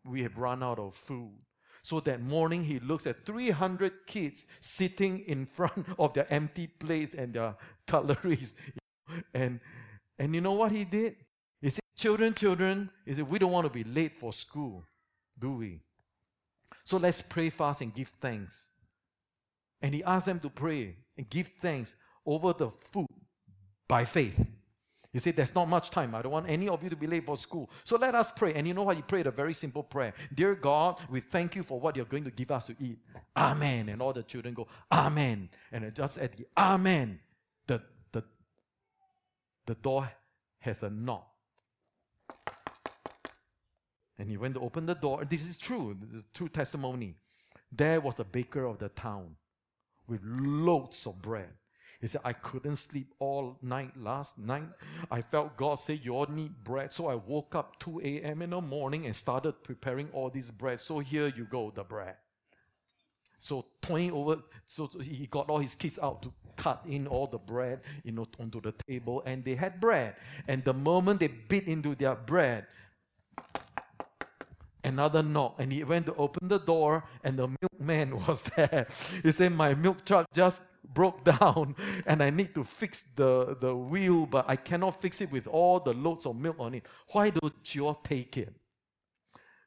[0.05, 1.31] we have run out of food.
[1.83, 7.13] So that morning, he looks at 300 kids sitting in front of their empty plates
[7.13, 7.55] and their
[7.87, 8.55] cutleries.
[9.33, 9.59] And,
[10.17, 11.17] and you know what he did?
[11.61, 14.85] He said, Children, children, he said, We don't want to be late for school,
[15.37, 15.81] do we?
[16.85, 18.69] So let's pray fast and give thanks.
[19.81, 23.07] And he asked them to pray and give thanks over the food
[23.87, 24.39] by faith.
[25.13, 26.15] He said, There's not much time.
[26.15, 27.69] I don't want any of you to be late for school.
[27.83, 28.53] So let us pray.
[28.53, 28.95] And you know what?
[28.95, 32.23] He prayed a very simple prayer Dear God, we thank you for what you're going
[32.23, 32.99] to give us to eat.
[33.35, 33.89] Amen.
[33.89, 35.49] And all the children go, Amen.
[35.71, 37.19] And just at the Amen,
[37.67, 37.81] the,
[38.11, 38.23] the,
[39.65, 40.09] the door
[40.59, 41.27] has a knock.
[44.17, 45.25] And he went to open the door.
[45.25, 47.15] This is true, the true testimony.
[47.71, 49.35] There was a baker of the town
[50.07, 51.49] with loads of bread.
[52.01, 54.67] He said, I couldn't sleep all night last night.
[55.11, 56.91] I felt God say, You all need bread.
[56.91, 58.41] So I woke up 2 a.m.
[58.41, 60.79] in the morning and started preparing all this bread.
[60.79, 62.15] So here you go, the bread.
[63.37, 67.39] So 20 over, so he got all his kids out to cut in all the
[67.39, 70.15] bread, you know, onto the table, and they had bread.
[70.47, 72.67] And the moment they bit into their bread,
[74.83, 78.87] another knock, and he went to open the door, and the milkman was there.
[79.23, 80.61] He said, My milk truck just
[80.93, 81.75] broke down
[82.05, 85.79] and I need to fix the, the wheel, but I cannot fix it with all
[85.79, 86.85] the loads of milk on it.
[87.11, 88.53] Why don't you all take it?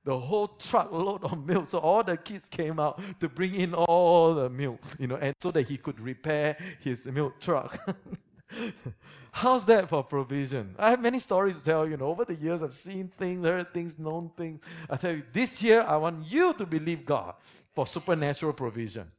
[0.05, 1.67] The whole truckload of milk.
[1.67, 5.35] So all the kids came out to bring in all the milk, you know, and
[5.41, 7.79] so that he could repair his milk truck.
[9.33, 10.77] How's that for provision?
[10.79, 11.97] I have many stories to tell you.
[11.97, 14.61] Know, over the years, I've seen things, heard things, known things.
[14.89, 17.35] I tell you, this year, I want you to believe God
[17.75, 19.11] for supernatural provision.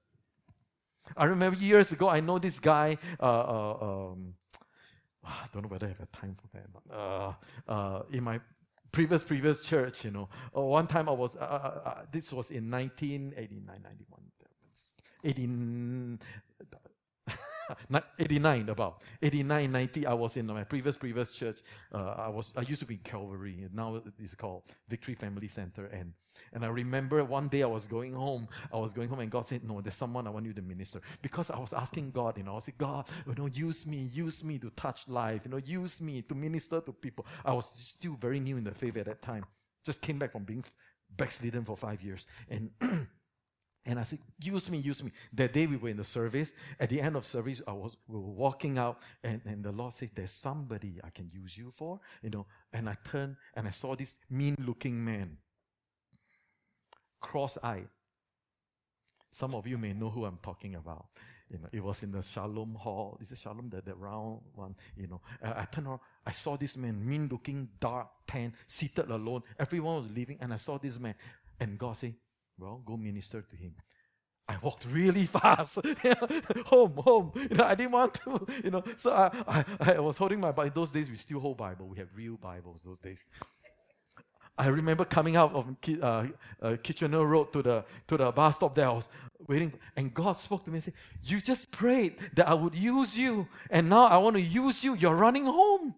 [1.15, 2.97] I remember years ago, I know this guy.
[3.19, 3.77] Uh, uh,
[4.11, 4.33] um,
[5.25, 6.95] I don't know whether I have time for that.
[6.95, 7.33] Uh,
[7.67, 8.39] uh, in my
[8.91, 11.35] previous previous church, you know, uh, one time I was.
[11.35, 14.21] Uh, this was in 1989, 91,
[15.23, 16.19] 18,
[18.19, 19.01] 89 about.
[19.21, 21.59] 89 90 i was in my previous previous church.
[21.93, 23.67] Uh, i was i used to be in calvary.
[23.73, 25.85] Now it's called victory family center.
[25.87, 26.13] And
[26.53, 28.47] and i remember one day i was going home.
[28.73, 31.01] I was going home and god said no there's someone i want you to minister.
[31.21, 34.43] Because i was asking god you know i like god you know use me use
[34.43, 37.25] me to touch life you know use me to minister to people.
[37.43, 39.45] I was still very new in the faith at that time.
[39.85, 40.63] Just came back from being
[41.15, 42.27] backslidden for five years.
[42.49, 42.71] And
[43.85, 45.11] And I said, use me, use me.
[45.33, 46.53] That day we were in the service.
[46.79, 49.93] At the end of service, I was we were walking out, and, and the Lord
[49.93, 51.99] said, There's somebody I can use you for.
[52.23, 55.37] You know, and I turned and I saw this mean-looking man.
[57.21, 57.87] Cross-eyed.
[59.29, 61.05] Some of you may know who I'm talking about.
[61.51, 63.17] You know, it was in the Shalom Hall.
[63.19, 64.75] This is it Shalom, the, the round one?
[64.97, 65.99] You know, I turned around.
[66.25, 69.43] I saw this man, mean-looking, dark, tan, seated alone.
[69.59, 71.13] Everyone was leaving, and I saw this man.
[71.59, 72.15] And God said,
[72.57, 73.75] well, go minister to him.
[74.47, 75.79] I walked really fast.
[76.65, 77.31] home, home.
[77.35, 78.83] You know, I didn't want to, you know.
[78.97, 80.71] So I, I, I was holding my Bible.
[80.73, 81.87] Those days we still hold Bible.
[81.87, 83.23] We have real Bibles those days.
[84.57, 86.27] I remember coming out of uh,
[86.61, 88.87] uh, Kitchener Road to the to the bus stop there.
[88.87, 89.09] I was
[89.47, 90.93] waiting, and God spoke to me and said,
[91.23, 94.95] "You just prayed that I would use you, and now I want to use you.
[94.95, 95.95] You're running home."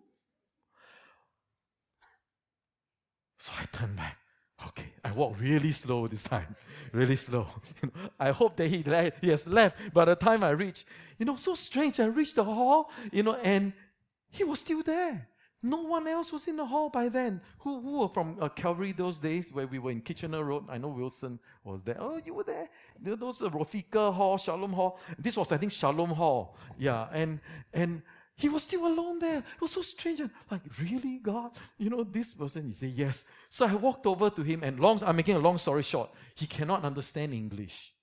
[3.37, 4.17] So I turned back.
[4.65, 6.55] Okay, I walk really slow this time,
[6.91, 7.47] really slow.
[8.19, 8.83] I hope that he,
[9.21, 10.85] he has left by the time I reach.
[11.19, 11.99] You know, so strange.
[11.99, 13.73] I reached the hall, you know, and
[14.29, 15.27] he was still there.
[15.63, 17.41] No one else was in the hall by then.
[17.59, 20.65] Who, who were from uh, Calvary those days where we were in Kitchener Road?
[20.69, 21.97] I know Wilson was there.
[21.99, 22.69] Oh, you were there.
[23.01, 24.99] Those uh, Rofika Hall, Shalom Hall.
[25.17, 26.55] This was, I think, Shalom Hall.
[26.77, 27.39] Yeah, and
[27.73, 28.03] and
[28.37, 29.39] he was still alone there.
[29.39, 30.21] It was so strange.
[30.49, 31.51] Like, really, God?
[31.77, 33.25] You know, this person, he said, yes.
[33.49, 36.11] So I walked over to him, and long, I'm making a long story short.
[36.35, 37.93] He cannot understand English.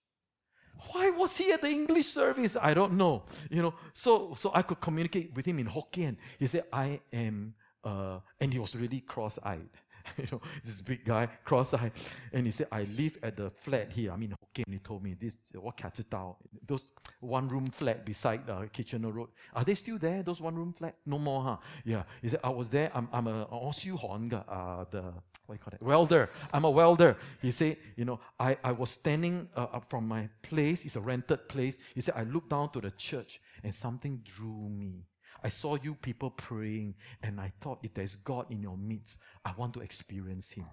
[0.90, 2.56] Why was he at the English service?
[2.60, 3.24] I don't know.
[3.48, 6.16] You know, so so I could communicate with him in Hokkien.
[6.38, 7.54] He said, "I am,"
[7.84, 9.70] uh, and he was really cross-eyed.
[10.18, 11.92] you know, this big guy, cross-eyed,
[12.32, 14.70] and he said, "I live at the flat here." I mean, Hokkien.
[14.70, 16.36] He told me this what Katitao,
[16.66, 16.90] those
[17.20, 19.30] one-room flat beside uh, Kitchener Road.
[19.54, 20.22] Are they still there?
[20.22, 20.96] Those one-room flat?
[21.06, 21.56] No more, huh?
[21.84, 22.02] Yeah.
[22.22, 22.90] He said, "I was there.
[22.94, 25.12] I'm I'm a uh, the
[25.46, 25.82] what do you call that?
[25.82, 26.30] Welder.
[26.52, 27.16] I'm a welder.
[27.42, 30.84] He said, you know, I, I was standing uh, up from my place.
[30.86, 31.76] It's a rented place.
[31.94, 35.04] He said, I looked down to the church and something drew me.
[35.44, 39.52] I saw you people praying and I thought if there's God in your midst, I
[39.56, 40.64] want to experience Him.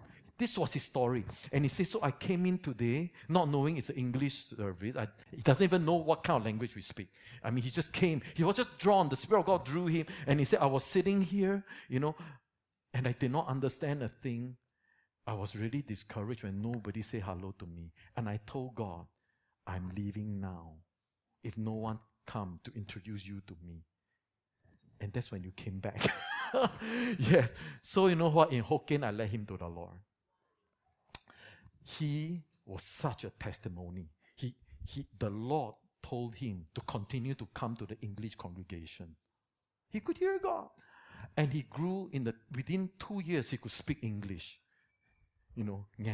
[0.42, 1.24] This was his story.
[1.52, 4.96] And he says, So I came in today not knowing it's an English service.
[4.96, 7.10] I, he doesn't even know what kind of language we speak.
[7.44, 8.24] I mean, he just came.
[8.34, 9.08] He was just drawn.
[9.08, 10.08] The Spirit of God drew him.
[10.26, 12.16] And he said, I was sitting here, you know,
[12.92, 14.56] and I did not understand a thing.
[15.28, 17.92] I was really discouraged when nobody said hello to me.
[18.18, 19.06] And I told God,
[19.68, 20.72] I'm leaving now.
[21.44, 23.84] If no one come to introduce you to me.
[25.02, 26.14] And that's when you came back.
[27.18, 27.54] yes.
[27.82, 28.52] So you know what?
[28.52, 29.98] In Hokkien, I led him to the Lord.
[31.84, 34.10] He was such a testimony.
[34.36, 35.74] He, he, the Lord
[36.04, 39.16] told him to continue to come to the English congregation.
[39.90, 40.70] He could hear God.
[41.36, 44.60] And he grew in the within two years he could speak English
[45.56, 45.86] you know,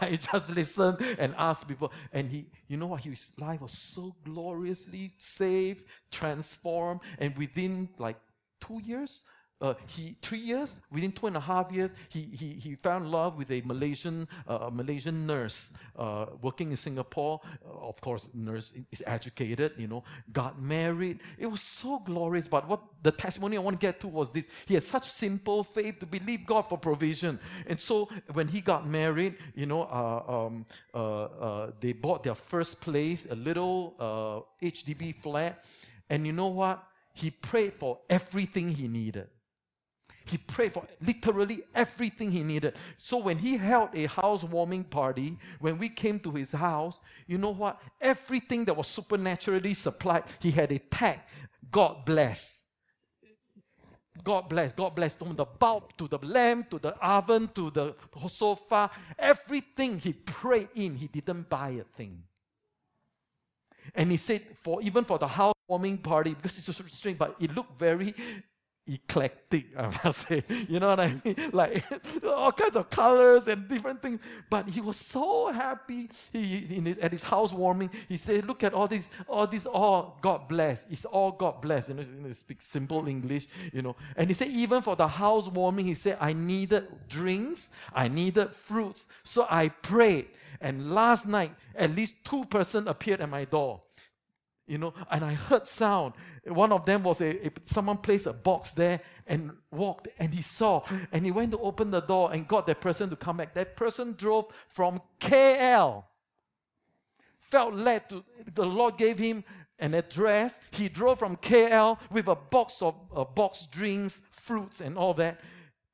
[0.00, 1.92] I just listen and ask people.
[2.12, 8.16] And he, you know what, his life was so gloriously saved, transformed, and within like
[8.60, 9.24] two years,
[9.60, 13.38] uh, he three years within two and a half years he he, he found love
[13.38, 17.40] with a Malaysian uh, Malaysian nurse uh, working in Singapore.
[17.64, 21.20] Uh, of course nurse is educated you know got married.
[21.38, 22.46] It was so glorious.
[22.46, 24.46] But what the testimony I want to get to was this.
[24.66, 27.40] He had such simple faith to believe God for provision.
[27.66, 32.82] And so when he got married you know uh, um, uh, they bought their first
[32.82, 35.64] place a little HDB flat.
[36.10, 36.86] And you know what
[37.16, 39.28] he prayed for everything he needed
[40.28, 42.74] he prayed for literally everything he needed.
[42.96, 46.98] So when he held a housewarming party, when we came to his house,
[47.28, 47.80] you know what?
[48.00, 51.20] Everything that was supernaturally supplied, he had a tag
[51.70, 52.62] God bless.
[54.22, 55.14] God bless, God bless.
[55.14, 57.94] From the bulb to the lamp to the oven to the
[58.28, 62.22] sofa, everything he prayed in, he didn't buy a thing.
[63.96, 67.54] And he said, for even for the housewarming party, because it's so strange, but it
[67.54, 68.14] looked very
[68.88, 70.44] eclectic, I must say.
[70.68, 71.36] You know what I mean?
[71.52, 71.84] Like
[72.24, 74.20] all kinds of colors and different things.
[74.48, 76.08] But he was so happy.
[76.32, 80.48] He, his, at his housewarming, he said, Look at all these, all these, all God
[80.48, 80.86] bless.
[80.90, 81.88] It's all God bless.
[81.88, 83.96] You know, he speaks simple English, you know.
[84.16, 89.08] And he said, even for the housewarming, he said, I needed drinks, I needed fruits.
[89.22, 90.26] So I prayed.
[90.60, 93.82] And last night, at least two person appeared at my door
[94.66, 96.14] you know, and I heard sound.
[96.44, 100.42] One of them was a, a, someone placed a box there and walked, and he
[100.42, 103.54] saw, and he went to open the door and got that person to come back.
[103.54, 106.04] That person drove from KL.
[107.38, 109.44] Felt led to the Lord gave him
[109.78, 110.58] an address.
[110.72, 115.40] He drove from KL with a box of uh, box drinks, fruits, and all that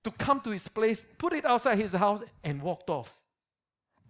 [0.05, 3.22] to come to his place, put it outside his house, and walked off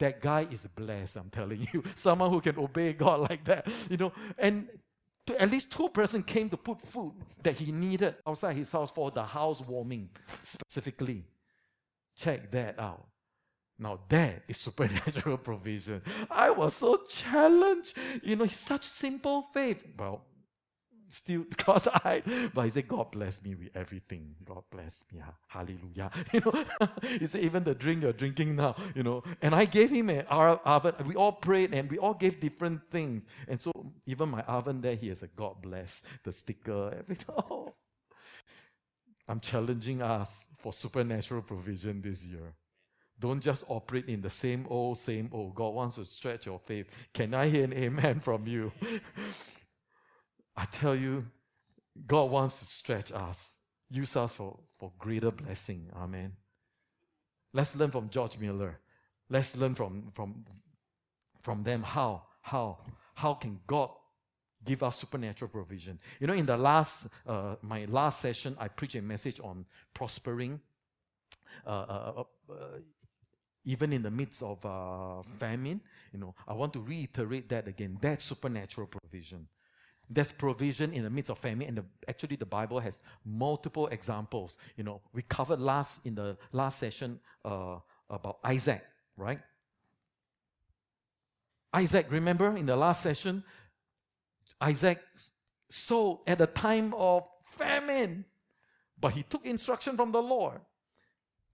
[0.03, 1.83] that guy is blessed, I'm telling you.
[1.95, 4.13] Someone who can obey God like that, you know.
[4.37, 4.69] And
[5.39, 9.13] at least two person came to put food that he needed outside his house for
[9.13, 10.11] the housewarming
[10.43, 11.25] specifically.
[12.17, 13.07] Check that out.
[13.79, 16.03] Now that is supernatural provision.
[16.29, 17.97] I was so challenged.
[18.25, 19.85] You know, such simple faith.
[19.97, 20.23] Well,
[21.13, 22.25] still cross-eyed.
[22.53, 24.35] But he said, God bless me with everything.
[24.45, 25.21] God bless me.
[25.47, 26.11] Hallelujah.
[26.33, 26.65] You know,
[27.03, 29.23] he said, even the drink you're drinking now, you know.
[29.43, 30.95] And I gave him an oven.
[31.07, 33.27] We all prayed and we all gave different things.
[33.47, 33.71] And so
[34.07, 37.35] even my oven there, he has a God bless, the sticker, everything.
[37.39, 37.75] Oh.
[39.29, 42.55] I'm challenging us for supernatural provision this year.
[43.19, 45.55] Don't just operate in the same old, same old.
[45.55, 46.87] God wants to stretch your faith.
[47.15, 48.73] Can I hear an amen from you?
[50.57, 51.27] I tell you,
[52.07, 53.53] God wants to stretch us,
[53.91, 55.91] use us for, for greater blessing.
[55.97, 56.33] Amen.
[57.53, 58.79] Let's learn from George Mueller.
[59.29, 60.45] Let's learn from, from,
[61.43, 62.79] from them how, how,
[63.15, 63.91] how can God
[64.65, 65.99] give us supernatural provision.
[66.21, 70.61] You know, in the last, uh, my last session, I preached a message on prospering.
[71.67, 72.55] Uh, uh, uh, uh
[73.65, 75.81] even in the midst of uh, famine,
[76.13, 77.97] you know, I want to reiterate that again.
[78.01, 79.47] That's supernatural provision.
[80.13, 84.59] There's provision in the midst of famine, and the, actually, the Bible has multiple examples.
[84.77, 87.77] You know, we covered last in the last session uh,
[88.11, 88.85] about Isaac,
[89.17, 89.39] right?
[91.73, 93.43] Isaac, remember in the last session,
[94.61, 95.01] Isaac
[95.71, 98.27] sowed at a time of famine,
[99.01, 100.61] but he took instruction from the Lord.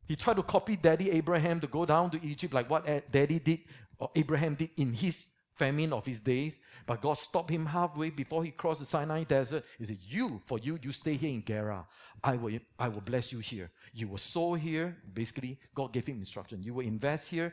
[0.07, 3.39] He tried to copy daddy Abraham to go down to Egypt like what eh, daddy
[3.39, 3.61] did
[3.99, 5.29] or Abraham did in his
[5.59, 6.59] famine of his days.
[6.87, 9.65] But God stopped him halfway before he crossed the Sinai desert.
[9.79, 11.87] He said, You, for you, you stay here in Gerar.
[12.23, 13.71] I will, I will bless you here.
[13.93, 14.97] You will sow here.
[15.13, 16.63] Basically, God gave him instruction.
[16.63, 17.53] You will invest here.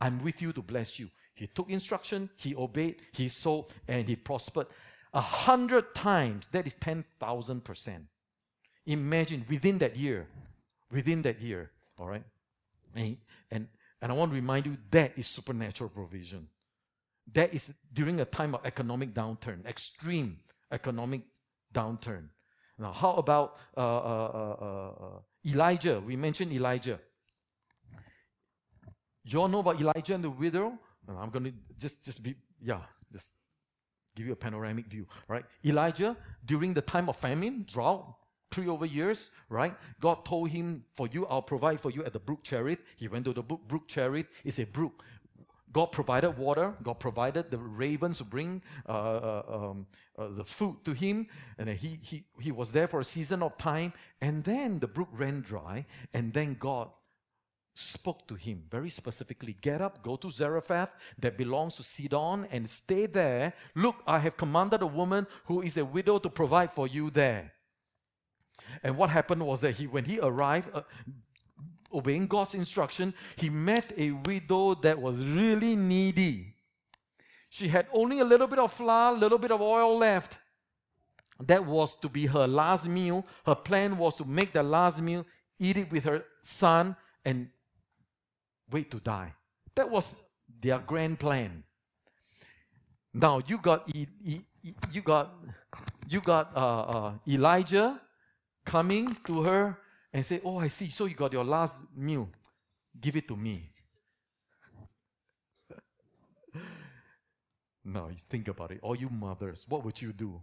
[0.00, 1.08] I'm with you to bless you.
[1.34, 4.68] He took instruction, he obeyed, he sowed, and he prospered.
[5.12, 8.06] A hundred times, that is 10,000%.
[8.86, 10.28] Imagine within that year,
[10.90, 12.22] within that year, all right?
[12.94, 13.16] And,
[13.50, 13.68] and,
[14.00, 16.48] and I want to remind you that is supernatural provision.
[17.32, 20.38] That is during a time of economic downturn, extreme
[20.70, 21.22] economic
[21.72, 22.28] downturn.
[22.78, 26.00] Now, how about uh, uh, uh, uh Elijah?
[26.00, 27.00] We mentioned Elijah.
[29.24, 30.78] You all know about Elijah and the widow?
[31.08, 32.80] I'm going to just, just be, yeah,
[33.12, 33.32] just
[34.14, 35.44] give you a panoramic view, right?
[35.64, 38.16] Elijah, during the time of famine, drought,
[38.50, 39.74] three over years, right?
[40.00, 42.82] God told him, For you, I'll provide for you at the brook Cherith.
[42.96, 44.26] He went to the brook, brook Cherith.
[44.44, 45.02] It's a brook.
[45.74, 46.74] God provided water.
[46.82, 51.26] God provided the ravens to bring uh, uh, um, uh, the food to him.
[51.58, 53.92] And he, he, he was there for a season of time.
[54.20, 55.84] And then the brook ran dry.
[56.14, 56.90] And then God
[57.74, 62.70] spoke to him very specifically Get up, go to Zarephath that belongs to Sidon, and
[62.70, 63.52] stay there.
[63.74, 67.52] Look, I have commanded a woman who is a widow to provide for you there.
[68.84, 70.82] And what happened was that he, when he arrived, uh,
[71.94, 76.54] obeying God's instruction, he met a widow that was really needy.
[77.48, 80.38] She had only a little bit of flour, a little bit of oil left.
[81.40, 83.24] That was to be her last meal.
[83.46, 85.24] Her plan was to make the last meal,
[85.58, 87.48] eat it with her son, and
[88.70, 89.32] wait to die.
[89.74, 90.14] That was
[90.60, 91.64] their grand plan.
[93.12, 95.34] Now you got you got
[96.08, 98.00] you got uh, uh, Elijah
[98.64, 99.78] coming to her
[100.14, 100.90] and say, "Oh, I see.
[100.90, 102.30] So you got your last meal.
[103.00, 103.70] Give it to me."
[107.84, 108.80] now you think about it.
[108.82, 110.40] All you mothers, what would you do?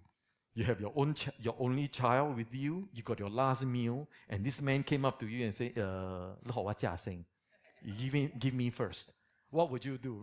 [0.53, 2.89] You have your own, ch- your only child with you.
[2.93, 6.35] You got your last meal, and this man came up to you and say, "Uh,
[7.97, 9.13] give me, give me first.
[9.51, 10.21] What would you do?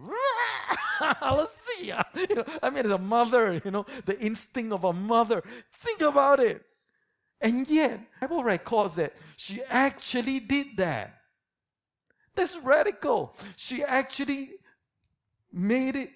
[1.23, 1.87] Let's see.
[2.29, 5.43] You know, I mean, as a mother, you know, the instinct of a mother.
[5.73, 6.63] Think about it.
[7.41, 11.14] And yet, Bible records that she actually did that.
[12.34, 13.36] That's radical.
[13.57, 14.51] She actually
[15.53, 16.11] made it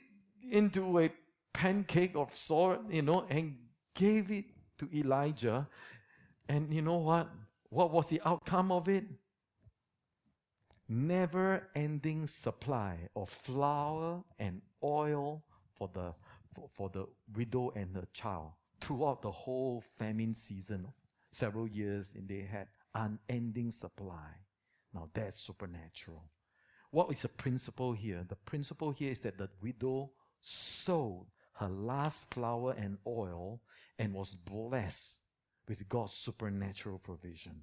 [0.50, 1.10] into a
[1.52, 3.56] pancake of sort, you know, and
[3.94, 4.46] gave it
[4.78, 5.68] to Elijah.
[6.48, 7.30] And you know what?
[7.68, 9.04] What was the outcome of it?
[10.92, 15.42] never ending supply of flour and oil
[15.74, 16.14] for the,
[16.54, 20.86] for, for the widow and her child throughout the whole famine season,
[21.32, 24.28] several years, and they had unending supply.
[24.94, 26.24] Now that's supernatural.
[26.90, 28.24] What is the principle here?
[28.28, 30.10] The principle here is that the widow
[30.40, 33.60] sowed her last flour and oil
[33.98, 35.20] and was blessed
[35.66, 37.62] with God's supernatural provision.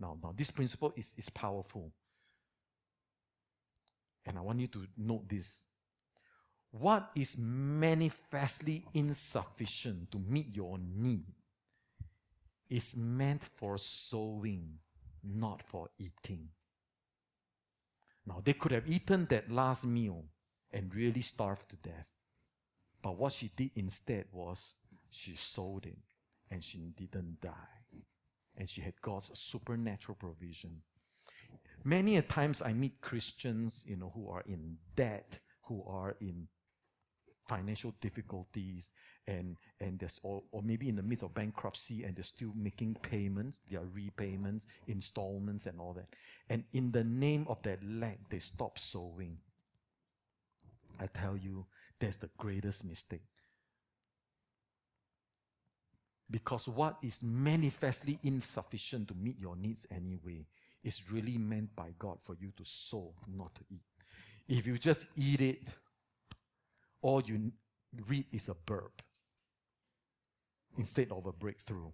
[0.00, 1.92] Now, now this principle is, is powerful.
[4.24, 5.64] And I want you to note this.
[6.70, 11.26] What is manifestly insufficient to meet your need
[12.68, 14.78] is meant for sowing,
[15.22, 16.48] not for eating.
[18.26, 20.24] Now, they could have eaten that last meal
[20.72, 22.06] and really starved to death.
[23.02, 24.76] But what she did instead was
[25.10, 25.98] she sowed it
[26.50, 27.50] and she didn't die.
[28.56, 30.82] And she had God's supernatural provision
[31.84, 36.48] Many a times I meet Christians, you know, who are in debt, who are in
[37.46, 38.92] financial difficulties,
[39.26, 42.96] and and there's or, or maybe in the midst of bankruptcy, and they're still making
[43.02, 46.08] payments, their repayments, installments, and all that.
[46.48, 49.38] And in the name of that lack, they stop sowing.
[51.00, 51.66] I tell you,
[51.98, 53.22] that's the greatest mistake.
[56.30, 60.46] Because what is manifestly insufficient to meet your needs anyway
[60.82, 63.82] is really meant by God for you to sow, not to eat.
[64.48, 65.62] If you just eat it,
[67.00, 67.52] all you
[68.06, 69.02] reap is a burp.
[70.78, 71.90] Instead of a breakthrough.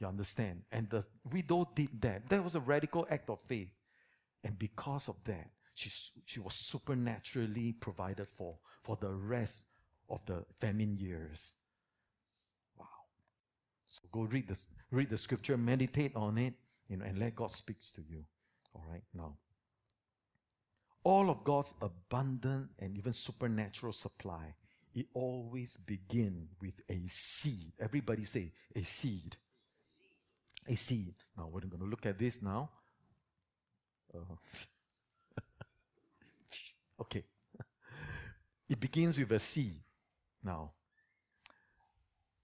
[0.00, 0.62] You understand?
[0.70, 2.28] And the widow did that.
[2.28, 3.70] That was a radical act of faith.
[4.44, 5.90] And because of that, she,
[6.24, 9.66] she was supernaturally provided for for the rest
[10.08, 11.54] of the famine years.
[12.78, 12.86] Wow.
[13.88, 14.58] So go read the,
[14.90, 16.54] read the scripture, meditate on it,
[16.88, 18.24] you know, and let God speak to you.
[18.74, 19.36] All right, now.
[21.04, 24.54] All of God's abundant and even supernatural supply,
[24.94, 27.72] it always begin with a seed.
[27.78, 29.36] Everybody say a seed.
[30.66, 31.14] A seed.
[31.36, 32.70] Now we're going to look at this now.
[34.14, 34.34] Uh,
[37.00, 37.24] okay.
[38.68, 39.80] It begins with a seed.
[40.42, 40.72] Now,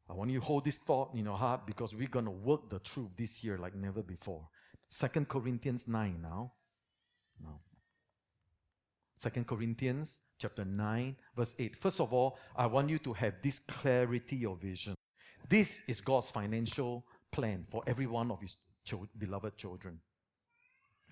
[0.09, 2.69] I want you to hold this thought in your heart because we're going to work
[2.71, 4.49] the truth this year like never before.
[4.89, 6.53] Second Corinthians 9 now.
[7.43, 7.61] Now.
[9.17, 11.77] Second Corinthians chapter 9, verse 8.
[11.77, 14.95] First of all, I want you to have this clarity of vision.
[15.49, 18.57] This is God's financial plan for every one of his
[19.19, 20.01] beloved children.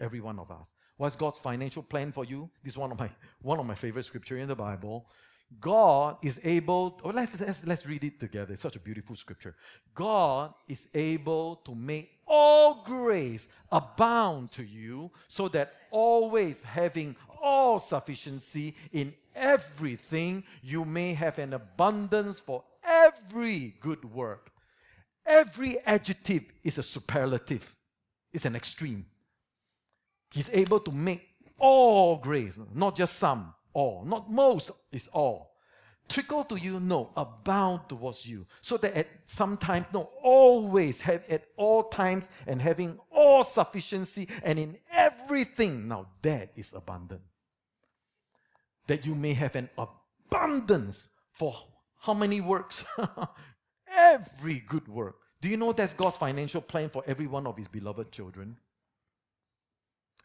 [0.01, 0.75] Every one of us.
[0.97, 2.51] What's God's financial plan for you?
[2.63, 5.07] This is one of my one of my favorite scripture in the Bible.
[5.61, 8.53] God is able, oh, let's, let's, let's read it together.
[8.53, 9.55] It's such a beautiful scripture.
[9.95, 17.79] God is able to make all grace abound to you, so that always having all
[17.79, 24.51] sufficiency in everything, you may have an abundance for every good work.
[25.27, 27.77] Every adjective is a superlative,
[28.33, 29.07] it's an extreme.
[30.33, 31.29] He's able to make
[31.59, 34.05] all grace, not just some, all.
[34.05, 35.53] Not most, is all.
[36.09, 38.47] Trickle to you, no, abound towards you.
[38.61, 44.29] So that at some time, no, always have at all times and having all sufficiency
[44.43, 45.89] and in everything.
[45.89, 47.23] Now that is abundant.
[48.87, 51.55] That you may have an abundance for
[52.01, 52.85] how many works?
[53.89, 55.17] Every good work.
[55.41, 58.57] Do you know that's God's financial plan for every one of his beloved children?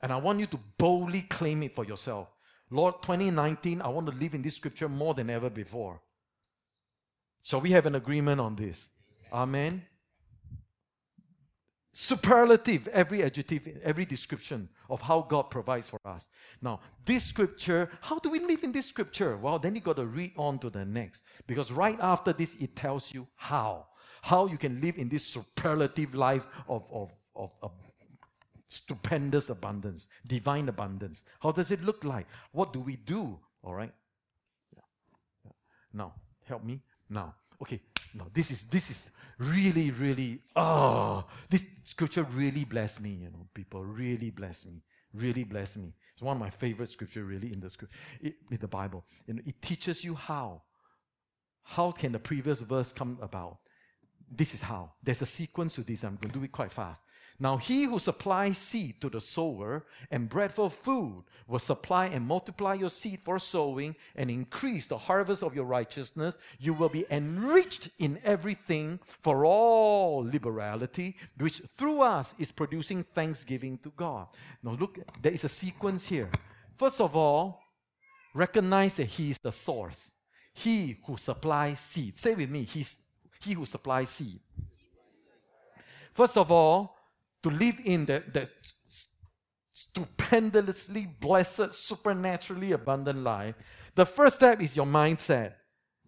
[0.02, 2.28] And I want you to boldly claim it for yourself.
[2.70, 6.02] Lord, 2019, I want to live in this scripture more than ever before.
[7.42, 8.90] Shall we have an agreement on this?
[9.34, 9.84] Amen.
[12.00, 16.30] Superlative, every adjective, every description of how God provides for us.
[16.62, 19.36] Now, this scripture, how do we live in this scripture?
[19.36, 21.24] Well, then you got to read on to the next.
[21.48, 23.88] Because right after this, it tells you how.
[24.22, 27.72] How you can live in this superlative life of, of, of, of
[28.68, 31.24] stupendous abundance, divine abundance.
[31.40, 32.28] How does it look like?
[32.52, 33.40] What do we do?
[33.64, 33.92] All right.
[34.76, 35.52] Yeah.
[35.94, 36.14] Now,
[36.46, 36.80] help me.
[37.10, 37.82] Now, okay.
[38.14, 40.42] Now, this is this is really, really.
[40.56, 43.12] Oh, this scripture really blessed me.
[43.12, 44.82] You know, people really bless me.
[45.14, 45.94] Really bless me.
[46.14, 49.06] It's one of my favorite scripture, really, in the script, in the Bible.
[49.28, 50.64] You know, it teaches you how.
[51.64, 53.60] How can the previous verse come about?
[54.30, 54.92] This is how.
[55.04, 56.04] There's a sequence to this.
[56.04, 57.04] I'm going to do it quite fast.
[57.40, 62.26] Now, he who supplies seed to the sower and bread for food will supply and
[62.26, 66.40] multiply your seed for sowing and increase the harvest of your righteousness.
[66.60, 73.78] You will be enriched in everything for all liberality, which through us is producing thanksgiving
[73.80, 74.28] to God.
[74.64, 76.32] Now, look, there is a sequence here.
[76.76, 77.62] First of all,
[78.34, 80.12] recognize that He is the source.
[80.54, 82.18] He who supplies seed.
[82.18, 83.04] Say with me, He's
[83.40, 84.40] He who supplies seed.
[86.14, 86.96] First of all,
[87.44, 88.50] to live in that, that
[89.72, 93.56] stupendously blessed, supernaturally abundant life,
[93.96, 95.54] the first step is your mindset.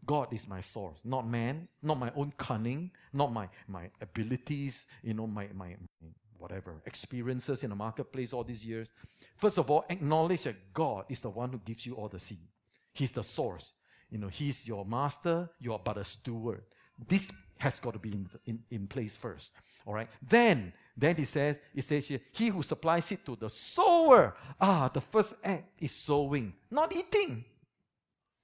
[0.06, 5.14] God is my source, not man, not my own cunning, not my, my abilities, you
[5.14, 6.10] know, my, my, my
[6.40, 8.92] whatever experiences in the marketplace all these years.
[9.38, 12.48] First of all, acknowledge that God is the one who gives you all the seed.
[12.94, 13.74] He's the source.
[14.10, 16.64] You know, He's your master, you are but a steward.
[17.08, 19.54] This has got to be in, in, in place first.
[19.86, 20.10] All right.
[20.22, 24.36] Then then he says, it says here, he who supplies it to the sower.
[24.60, 27.45] Ah, the first act is sowing, not eating.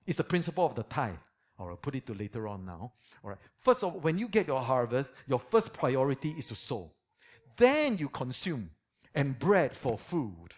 [0.07, 1.15] It's the principle of the tithe.
[1.59, 2.93] All right, put it to later on now.
[3.23, 3.39] All right.
[3.59, 6.91] First of all, when you get your harvest, your first priority is to sow.
[7.57, 8.69] Then you consume
[9.13, 10.49] and bread for food.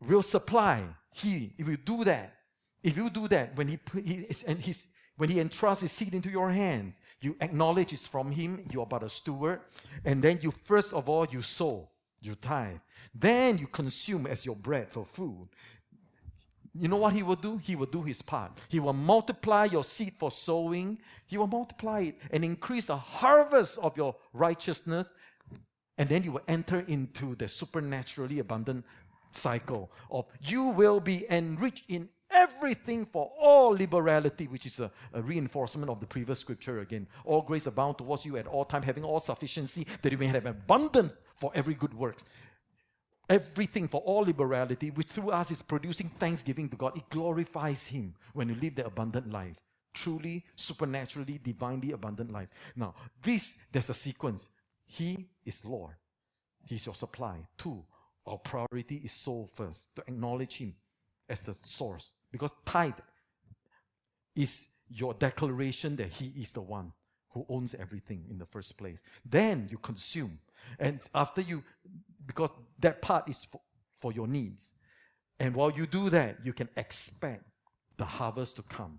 [0.00, 0.84] Will supply.
[1.12, 2.34] He, if you do that,
[2.82, 4.76] if you do that, when he, he and
[5.16, 8.86] when he entrusts his seed into your hands, you acknowledge it's from him, you are
[8.86, 9.60] but a steward,
[10.04, 11.88] and then you first of all you sow,
[12.22, 12.78] you tithe.
[13.14, 15.48] Then you consume as your bread for food.
[16.72, 17.58] You know what he will do?
[17.58, 18.58] He will do his part.
[18.68, 20.98] He will multiply your seed for sowing.
[21.26, 25.12] He will multiply it and increase the harvest of your righteousness.
[25.98, 28.84] And then you will enter into the supernaturally abundant
[29.32, 35.22] cycle of you will be enriched in everything for all liberality, which is a, a,
[35.22, 37.06] reinforcement of the previous scripture again.
[37.24, 40.46] All grace abound towards you at all time, having all sufficiency, that you may have
[40.46, 42.24] abundance for every good works.
[43.28, 46.96] Everything for all liberality, which through us is producing thanksgiving to God.
[46.96, 49.56] It glorifies Him when you live the abundant life.
[49.92, 52.48] Truly, supernaturally, divinely abundant life.
[52.76, 54.48] Now, this, there's a sequence.
[54.86, 55.94] He is Lord.
[56.66, 57.46] He's your supply.
[57.56, 57.84] Two,
[58.26, 60.74] our priority is soul first, to acknowledge Him
[61.30, 62.14] as the source.
[62.30, 62.94] Because tithe
[64.36, 66.92] is your declaration that He is the one
[67.30, 69.02] who owns everything in the first place.
[69.24, 70.38] Then you consume.
[70.78, 71.62] And after you,
[72.26, 72.50] because
[72.80, 73.60] that part is for,
[74.00, 74.72] for your needs.
[75.38, 77.44] And while you do that, you can expect
[77.96, 78.98] the harvest to come.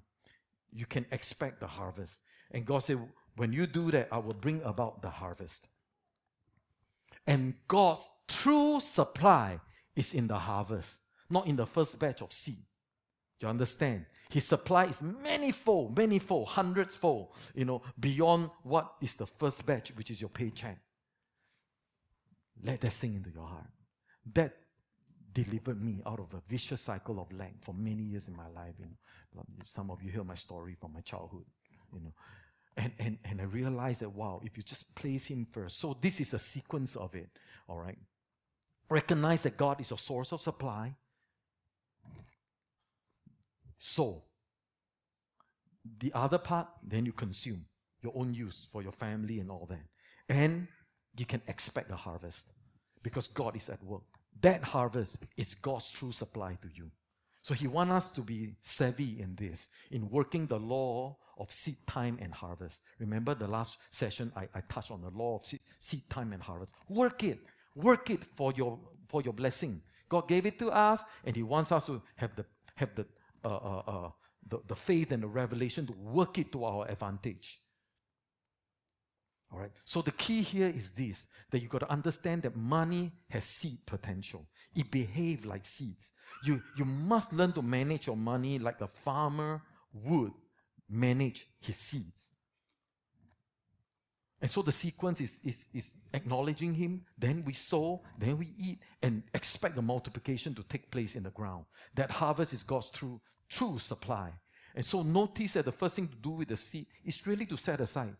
[0.71, 2.21] You can expect the harvest.
[2.51, 2.99] And God said,
[3.35, 5.67] when you do that, I will bring about the harvest.
[7.27, 9.59] And God's true supply
[9.95, 10.99] is in the harvest,
[11.31, 12.65] not in the first batch of seed.
[13.39, 14.05] You understand?
[14.29, 19.89] His supply is manifold, manifold, hundreds fold, you know, beyond what is the first batch,
[19.95, 20.77] which is your paycheck.
[22.63, 23.67] Let that sink into your heart.
[24.33, 24.55] That
[25.33, 28.75] delivered me out of a vicious cycle of lack for many years in my life.
[28.79, 28.85] You
[29.35, 31.45] know, some of you hear my story from my childhood.
[31.93, 32.13] You know,
[32.77, 35.79] and, and, and I realized that, wow, if you just place Him first.
[35.79, 37.29] So this is a sequence of it,
[37.67, 37.97] all right?
[38.89, 40.95] Recognize that God is your source of supply.
[43.83, 44.21] So,
[45.97, 47.65] the other part, then you consume
[48.03, 49.85] your own use for your family and all that.
[50.29, 50.67] And
[51.17, 52.45] you can expect a harvest
[53.01, 54.03] because God is at work.
[54.41, 56.91] That harvest is God's true supply to you.
[57.41, 61.77] So He wants us to be savvy in this, in working the law of seed
[61.87, 62.81] time and harvest.
[62.99, 66.43] Remember the last session I, I touched on the law of seed, seed time and
[66.43, 66.75] harvest.
[66.87, 67.39] Work it.
[67.73, 68.77] Work it for your
[69.07, 69.81] for your blessing.
[70.07, 73.07] God gave it to us, and He wants us to have the have the
[73.43, 74.09] uh, uh, uh,
[74.47, 77.59] the, the faith and the revelation to work it to our advantage.
[79.51, 79.71] All right.
[79.83, 83.85] So the key here is this that you got to understand that money has seed
[83.85, 84.47] potential.
[84.75, 86.13] It behaves like seeds.
[86.45, 89.61] You, you must learn to manage your money like a farmer
[89.93, 90.31] would
[90.89, 92.30] manage his seeds.
[94.41, 98.79] And so the sequence is, is, is acknowledging him, then we sow, then we eat,
[99.03, 101.65] and expect the multiplication to take place in the ground.
[101.93, 104.31] That harvest is God's true, true supply.
[104.75, 107.57] And so notice that the first thing to do with the seed is really to
[107.57, 108.15] set aside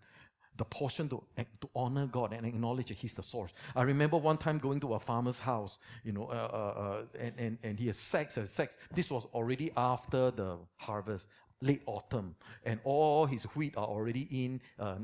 [0.57, 1.23] the portion to,
[1.61, 3.51] to honor God and acknowledge that He's the source.
[3.75, 7.33] I remember one time going to a farmer's house, you know, uh, uh, uh, and,
[7.37, 8.77] and, and he has sacks and sacks.
[8.93, 11.29] This was already after the harvest,
[11.61, 14.95] late autumn, and all his wheat are already in uh,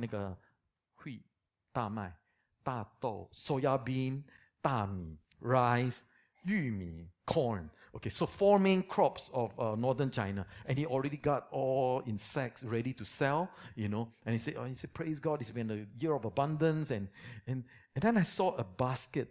[1.07, 1.23] wheat,
[1.73, 2.12] 大麦,
[2.62, 4.23] 大豆, soya bean,
[4.61, 6.03] 大米, rice,
[6.45, 7.70] 玉米, corn.
[7.95, 12.64] Okay, so four main crops of uh, northern China, and he already got all insects
[12.64, 14.09] ready to sell, you know.
[14.25, 16.91] And he said, oh, he said, praise God, it's been a year of abundance.
[16.91, 17.09] And,
[17.47, 17.64] and,
[17.95, 19.29] and then I saw a basket,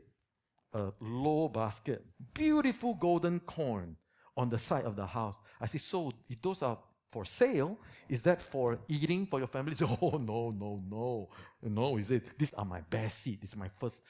[0.74, 3.98] a low basket, beautiful golden corn
[4.38, 5.40] on the side of the house.
[5.60, 6.78] I said, so if those are
[7.17, 7.79] for sale,
[8.11, 9.75] is that for eating for your family?
[10.03, 11.31] Oh, no, no, no.
[11.63, 12.39] No, is it?
[12.39, 13.41] these are my best seed.
[13.41, 14.03] This is my first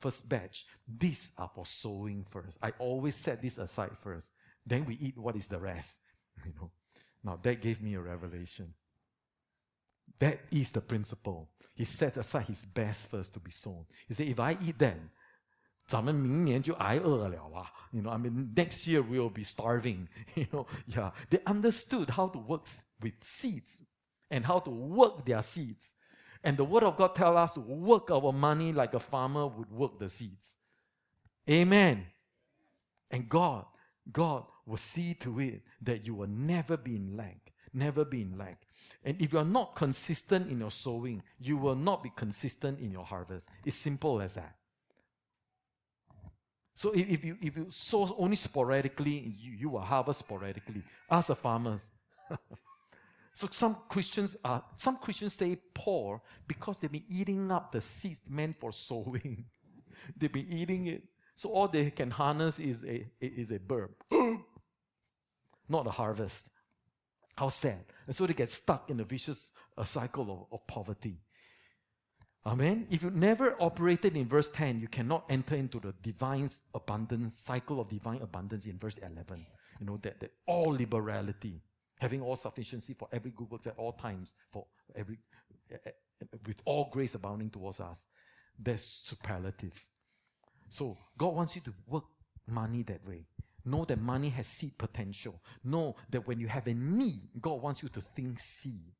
[0.00, 0.64] first batch.
[1.04, 2.56] These are for sowing first.
[2.62, 4.28] I always set this aside first.
[4.64, 5.98] Then we eat what is the rest.
[6.46, 6.70] You know.
[7.22, 8.72] Now that gave me a revelation.
[10.18, 11.50] That is the principle.
[11.74, 13.84] He set aside his best first to be sown.
[14.08, 14.98] He said, if I eat that,
[15.87, 17.71] 咱们明年就挨饿了啊.
[17.91, 20.07] You know, I mean, next year we will be starving.
[20.35, 21.11] You know, yeah.
[21.29, 22.65] They understood how to work
[23.01, 23.81] with seeds
[24.31, 25.93] and how to work their seeds.
[26.43, 29.71] And the Word of God tells us to work our money like a farmer would
[29.71, 30.57] work the seeds.
[31.49, 32.07] Amen.
[33.11, 33.65] And God,
[34.11, 37.53] God will see to it that you will never be in lack.
[37.73, 38.61] Never be in lack.
[39.03, 42.91] And if you are not consistent in your sowing, you will not be consistent in
[42.91, 43.47] your harvest.
[43.65, 44.55] It's simple as that.
[46.78, 50.84] So if, if you if you sow only sporadically, you, you will harvest sporadically.
[51.10, 51.80] Ask the farmers.
[53.34, 58.22] So some Christians are some Christians say poor because they've been eating up the seeds
[58.28, 59.44] meant for sowing.
[60.16, 61.04] they've been eating it.
[61.36, 63.92] So all they can harness is a is a burp,
[65.68, 66.48] not a harvest.
[67.36, 67.84] How sad.
[68.08, 71.20] And so they get stuck in a vicious uh, cycle of, of poverty.
[72.48, 72.86] Amen.
[72.90, 77.78] If you never operated in verse 10, you cannot enter into the divine abundance, cycle
[77.78, 79.44] of divine abundance in verse 11.
[79.80, 81.60] You know, that, that all liberality
[81.98, 84.64] having all sufficiency for every good works at all times, for
[84.96, 85.18] every
[85.70, 85.90] eh, eh,
[86.22, 88.06] eh, with all grace abounding towards us.
[88.58, 89.84] That's superlative.
[90.68, 92.04] So God wants you to work
[92.46, 93.26] money that way.
[93.64, 95.42] Know that money has seed potential.
[95.64, 98.92] Know that when you have a need, God wants you to think seed.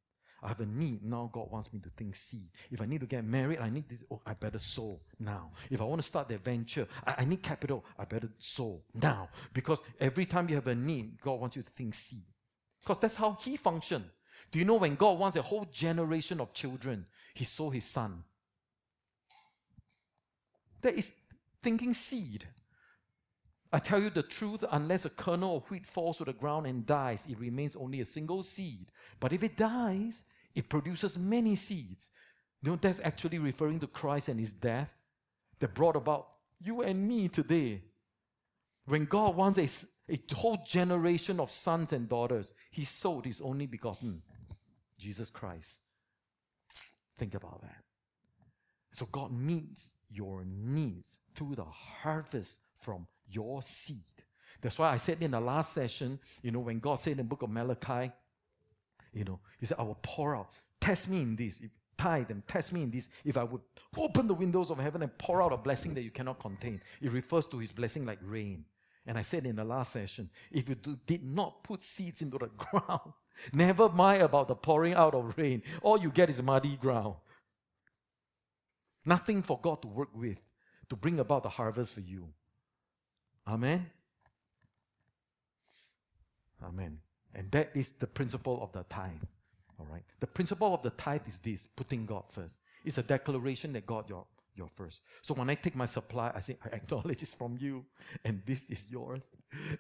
[0.43, 1.05] I have a need.
[1.05, 2.49] Now God wants me to think seed.
[2.71, 4.05] If I need to get married, I need this.
[4.11, 5.51] Oh, I better sow now.
[5.69, 7.85] If I want to start the venture, I, I need capital.
[7.99, 9.29] I better sow now.
[9.53, 12.23] Because every time you have a need, God wants you to think seed.
[12.81, 14.05] Because that's how He functioned.
[14.53, 18.23] Do you know when God wants a whole generation of children, He sowed His Son?
[20.83, 21.13] That is
[21.61, 22.47] thinking seed.
[23.73, 26.87] I tell you the truth, unless a kernel of wheat falls to the ground and
[26.87, 28.87] dies, it remains only a single seed.
[29.21, 32.11] But if it dies, it produces many seeds.
[32.63, 34.97] You know, that's actually referring to Christ and his death
[35.61, 36.29] that brought about
[36.61, 37.83] you and me today.
[38.87, 43.67] When God wants a, a whole generation of sons and daughters, he sowed his only
[43.67, 44.23] begotten,
[44.99, 45.81] Jesus Christ.
[47.19, 47.85] Think about that.
[48.93, 54.05] So God meets your needs through the harvest from your seed.
[54.61, 57.25] That's why I said in the last session, you know, when God said in the
[57.25, 58.11] book of Malachi,
[59.13, 60.51] you know, He said, I will pour out,
[60.81, 61.61] test me in this,
[61.97, 63.09] tithe and test me in this.
[63.25, 63.61] If I would
[63.97, 67.13] open the windows of heaven and pour out a blessing that you cannot contain, it
[67.13, 68.65] refers to His blessing like rain.
[69.07, 72.39] And I said in the last session, if you do, did not put seeds into
[72.39, 73.13] the ground,
[73.53, 77.15] never mind about the pouring out of rain, all you get is muddy ground.
[79.05, 80.43] Nothing for God to work with
[80.91, 82.29] to bring about the harvest for you.
[83.49, 83.87] Amen.
[86.63, 86.99] Amen.
[87.35, 89.23] And that is the principle of the tithe.
[89.79, 90.03] All right.
[90.21, 92.59] The principle of the tithe is this putting God first.
[92.85, 95.03] It's a declaration that God, you're, you're first.
[95.23, 97.85] So when I take my supply, I say, I acknowledge it's from you,
[98.25, 99.23] and this is yours.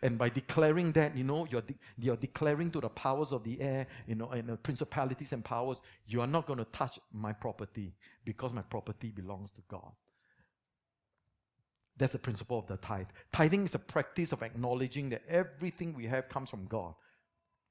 [0.02, 3.60] And by declaring that, you know, you're, de- you're declaring to the powers of the
[3.60, 7.32] air, you know, and the principalities and powers, you are not going to touch my
[7.32, 7.92] property
[8.24, 9.92] because my property belongs to God.
[11.98, 13.08] That's the principle of the tithe.
[13.32, 16.94] Tithing is a practice of acknowledging that everything we have comes from God.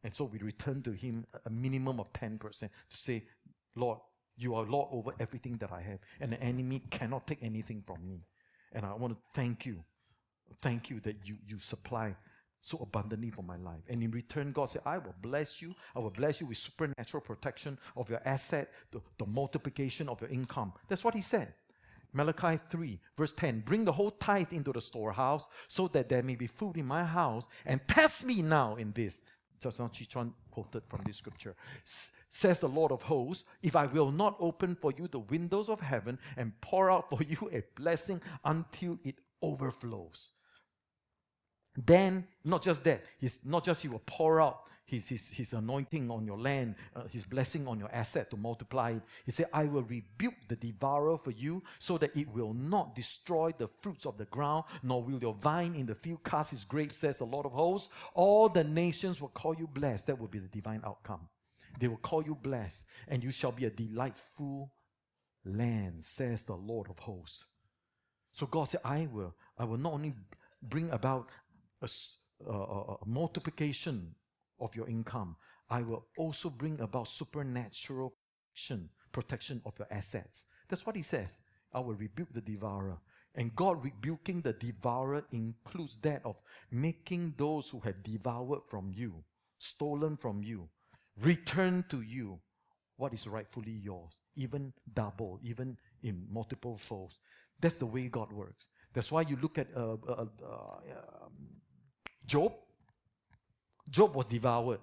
[0.03, 3.23] And so we return to Him a minimum of 10% to say,
[3.75, 3.99] Lord,
[4.35, 8.05] you are Lord over everything that I have, and the enemy cannot take anything from
[8.05, 8.21] me.
[8.73, 9.83] And I want to thank you.
[10.61, 12.15] Thank you that you, you supply
[12.59, 13.81] so abundantly for my life.
[13.89, 15.73] And in return, God said, I will bless you.
[15.95, 20.29] I will bless you with supernatural protection of your asset, the, the multiplication of your
[20.29, 20.73] income.
[20.87, 21.53] That's what He said.
[22.13, 26.35] Malachi 3, verse 10 Bring the whole tithe into the storehouse so that there may
[26.35, 29.21] be food in my house, and test me now in this.
[29.59, 30.05] Just now, Chi
[30.51, 31.55] quoted from this scripture.
[32.29, 35.79] Says the Lord of hosts, if I will not open for you the windows of
[35.79, 40.31] heaven and pour out for you a blessing until it overflows.
[41.75, 46.09] Then, not just that, he's not just he will pour out his, his, his anointing
[46.09, 49.01] on your land, uh, his blessing on your asset to multiply it.
[49.25, 53.53] He said, I will rebuke the devourer for you so that it will not destroy
[53.57, 56.97] the fruits of the ground, nor will your vine in the field cast his grapes,
[56.97, 57.89] says a Lord of hosts.
[58.13, 60.07] All the nations will call you blessed.
[60.07, 61.27] That will be the divine outcome.
[61.79, 64.71] They will call you blessed, and you shall be a delightful
[65.45, 67.45] land, says the Lord of hosts.
[68.31, 70.13] So God said, I will, I will not only
[70.61, 71.27] bring about
[71.81, 71.89] a,
[72.49, 74.15] a, a multiplication
[74.59, 75.35] of your income,
[75.69, 78.13] I will also bring about supernatural
[78.57, 80.45] protection, protection of your assets.
[80.69, 81.39] That's what he says.
[81.73, 82.97] I will rebuke the devourer.
[83.35, 86.41] And God rebuking the devourer includes that of
[86.71, 89.23] making those who have devoured from you,
[89.59, 90.67] stolen from you,
[91.21, 92.39] return to you
[92.95, 97.19] what is rightfully yours, even double, even in multiple folds.
[97.59, 98.67] That's the way God works.
[98.93, 100.55] That's why you look at uh, uh, uh,
[101.23, 101.33] um,
[102.25, 102.53] Job.
[103.89, 104.79] Job was devoured.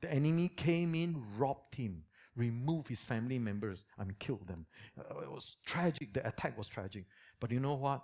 [0.00, 2.02] The enemy came in, robbed him,
[2.36, 4.66] removed his family members, I mean, killed them.
[4.98, 6.12] Uh, it was tragic.
[6.12, 7.04] The attack was tragic.
[7.40, 8.02] But you know what?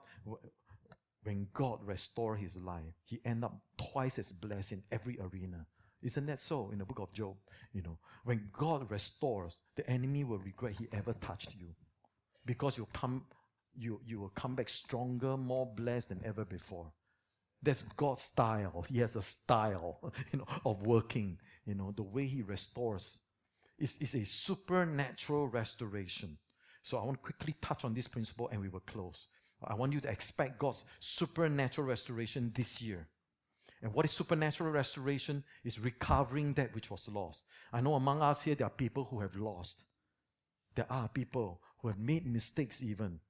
[1.25, 5.67] When God restored his life, he ended up twice as blessed in every arena.
[6.01, 7.37] Isn't that so in the book of Job?
[7.73, 11.69] You know, when God restores, the enemy will regret he ever touched you.
[12.47, 13.25] Because you'll come,
[13.77, 16.93] you, you will come back stronger, more blessed than ever before.
[17.63, 18.85] That's God's style.
[18.89, 21.39] He has a style, you know, of working.
[21.67, 23.21] You know, the way He restores
[23.79, 26.39] is, is a supernatural restoration.
[26.83, 29.29] So I want to quickly touch on this principle and we will close.
[29.63, 33.09] I want you to expect God's supernatural restoration this year.
[33.83, 35.45] And what is supernatural restoration?
[35.65, 37.45] Is recovering that which was lost.
[37.73, 39.85] I know among us here there are people who have lost.
[40.75, 43.21] There are people who have made mistakes even,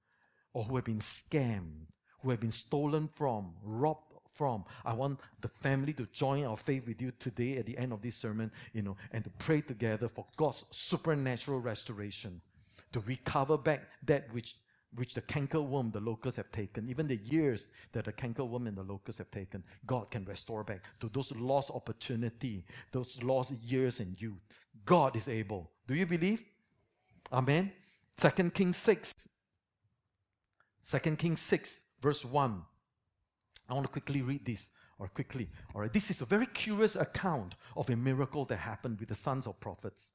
[0.53, 1.87] or who have been scammed,
[2.21, 4.08] who have been stolen from, robbed
[4.39, 4.65] from.
[4.85, 8.01] I want the family to join our faith with you today at the end of
[8.01, 12.41] this sermon, you know, and to pray together for God's supernatural restoration,
[12.93, 14.55] to recover back that which
[14.95, 18.67] which the canker worm, the locusts have taken, even the years that the canker worm
[18.67, 23.53] and the locusts have taken, God can restore back to those lost opportunity, those lost
[23.63, 24.41] years in youth.
[24.87, 25.71] God is able.
[25.87, 26.43] Do you believe?
[27.31, 27.71] Amen.
[28.17, 29.29] Second Kings 6.
[30.91, 32.63] 2 Kings 6, verse 1.
[33.69, 35.49] I want to quickly read this, or quickly.
[35.75, 39.15] All right, this is a very curious account of a miracle that happened with the
[39.15, 40.13] sons of prophets.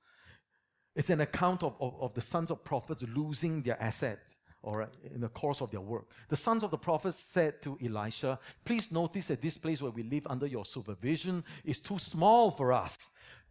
[0.96, 5.22] It's an account of, of, of the sons of prophets losing their assets or in
[5.22, 6.08] the course of their work.
[6.30, 10.04] The sons of the prophets said to Elisha, Please notice that this place where we
[10.04, 12.98] live under your supervision is too small for us.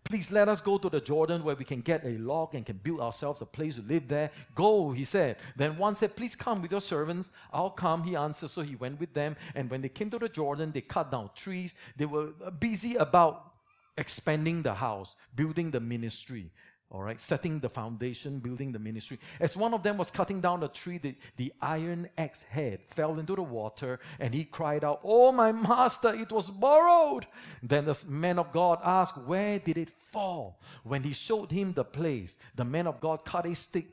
[0.05, 2.79] Please let us go to the Jordan where we can get a log and can
[2.83, 4.31] build ourselves a place to live there.
[4.55, 5.37] Go, he said.
[5.57, 7.33] Then one said, Please come with your servants.
[7.53, 8.51] I'll come, he answered.
[8.51, 9.37] So he went with them.
[9.55, 11.75] And when they came to the Jordan, they cut down trees.
[11.97, 12.29] They were
[12.59, 13.53] busy about
[13.97, 16.51] expanding the house, building the ministry
[16.93, 19.19] all right, setting the foundation, building the ministry.
[19.41, 23.19] As one of them was cutting down a tree, the, the iron axe head fell
[23.19, 27.27] into the water, and he cried out, Oh, my master, it was borrowed.
[27.63, 30.61] Then the man of God asked, Where did it fall?
[30.85, 33.87] When he showed him the place, the man of God cut a stick,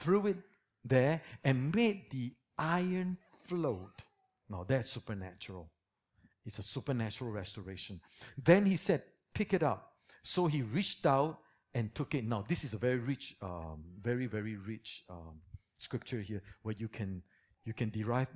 [0.00, 0.38] threw it
[0.84, 4.02] there, and made the iron float.
[4.50, 5.70] Now that's supernatural.
[6.44, 8.00] It's a supernatural restoration.
[8.36, 9.92] Then he said, Pick it up.
[10.22, 11.38] So he reached out
[11.74, 12.24] and took it.
[12.24, 15.40] Now, this is a very rich, um, very, very rich um,
[15.76, 17.22] scripture here where you can,
[17.64, 18.28] you can derive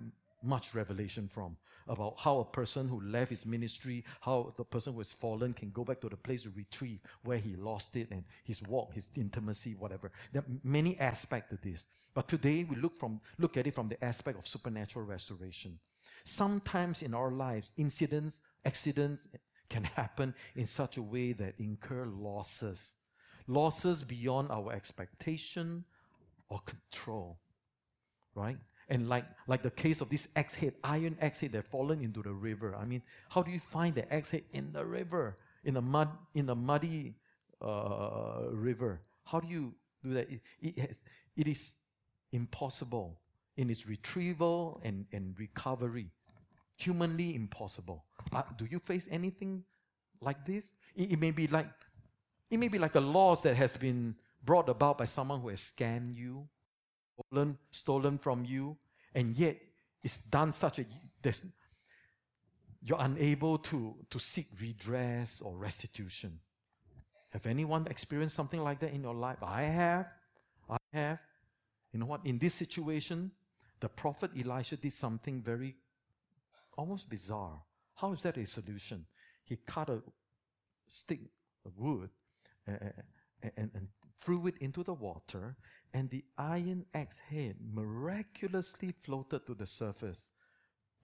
[0.43, 1.57] much revelation from
[1.89, 5.71] about how a person who left his ministry, how the person who has fallen can
[5.71, 9.09] go back to the place to retrieve where he lost it and his walk, his
[9.17, 10.13] intimacy, whatever.
[10.33, 11.87] There are many aspects to this.
[12.15, 15.79] But today we look from look at it from the aspect of supernatural restoration.
[16.25, 19.29] Sometimes in our lives, incidents, accidents
[19.71, 22.97] can happen in such a way that incur losses
[23.49, 25.85] losses beyond our expectation
[26.49, 27.39] or control.
[28.35, 28.59] Right?
[28.89, 32.23] And like, like the case of this axe head, iron axe head that fallen into
[32.23, 32.75] the river.
[32.75, 36.09] I mean, how do you find the axe head in the river, in a mud,
[36.35, 37.15] in a muddy
[37.61, 39.01] uh, river?
[39.25, 40.31] How do you do that?
[40.31, 41.03] It, it, has,
[41.37, 41.77] it is
[42.33, 43.19] impossible
[43.57, 46.11] in its retrieval and, and recovery.
[46.77, 48.05] Humanly impossible.
[48.33, 49.65] Uh, do you face anything
[50.23, 50.73] like this?
[50.95, 51.67] It, it may be like
[52.51, 55.61] it may be like a loss that has been brought about by someone who has
[55.61, 56.49] scammed you,
[57.29, 58.77] stolen, stolen from you,
[59.15, 59.57] and yet
[60.03, 60.85] it's done such a
[62.81, 66.39] you're unable to, to seek redress or restitution.
[67.31, 69.39] Have anyone experienced something like that in your life?
[69.43, 70.07] I have.
[70.71, 71.19] I have.
[71.93, 72.25] You know what?
[72.25, 73.33] In this situation,
[73.81, 75.75] the prophet Elisha did something very
[76.77, 77.61] almost bizarre.
[77.97, 79.05] How is that a solution?
[79.45, 80.01] He cut a
[80.87, 81.21] stick
[81.67, 82.11] of wood
[82.69, 83.89] and, and
[84.21, 85.57] threw it into the water,
[85.95, 90.33] and the iron axe head miraculously floated to the surface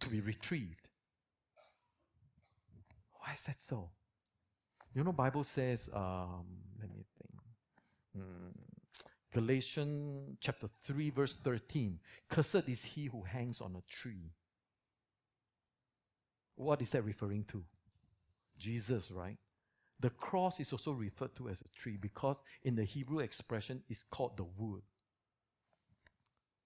[0.01, 0.89] to be retrieved.
[3.13, 3.91] Why is that so?
[4.95, 6.45] You know, Bible says, um,
[6.79, 7.41] let me think.
[8.17, 8.51] Hmm.
[9.33, 11.99] Galatians chapter 3, verse 13.
[12.29, 14.31] Cursed is he who hangs on a tree.
[16.55, 17.65] What is that referring to?
[18.57, 19.37] Jesus, right?
[20.05, 24.03] The cross is also referred to as a tree because in the Hebrew expression it's
[24.03, 24.83] called the wood.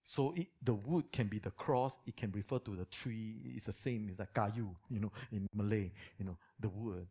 [0.02, 3.66] So it, the wood can be the cross, it can refer to the tree, it's
[3.66, 7.06] the same, it's like kayu, you know, in Malay, you know, the wood.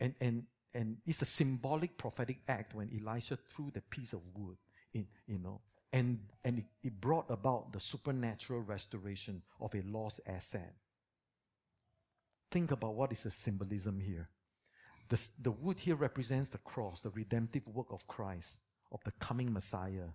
[0.00, 4.56] And and and it's a symbolic prophetic act when Elisha threw the piece of wood
[4.94, 5.60] in, you know,
[5.92, 10.72] and and it, it brought about the supernatural restoration of a lost asset.
[12.50, 14.30] Think about what is the symbolism here.
[15.10, 18.60] The, the wood here represents the cross, the redemptive work of Christ,
[18.92, 20.08] of the coming Messiah.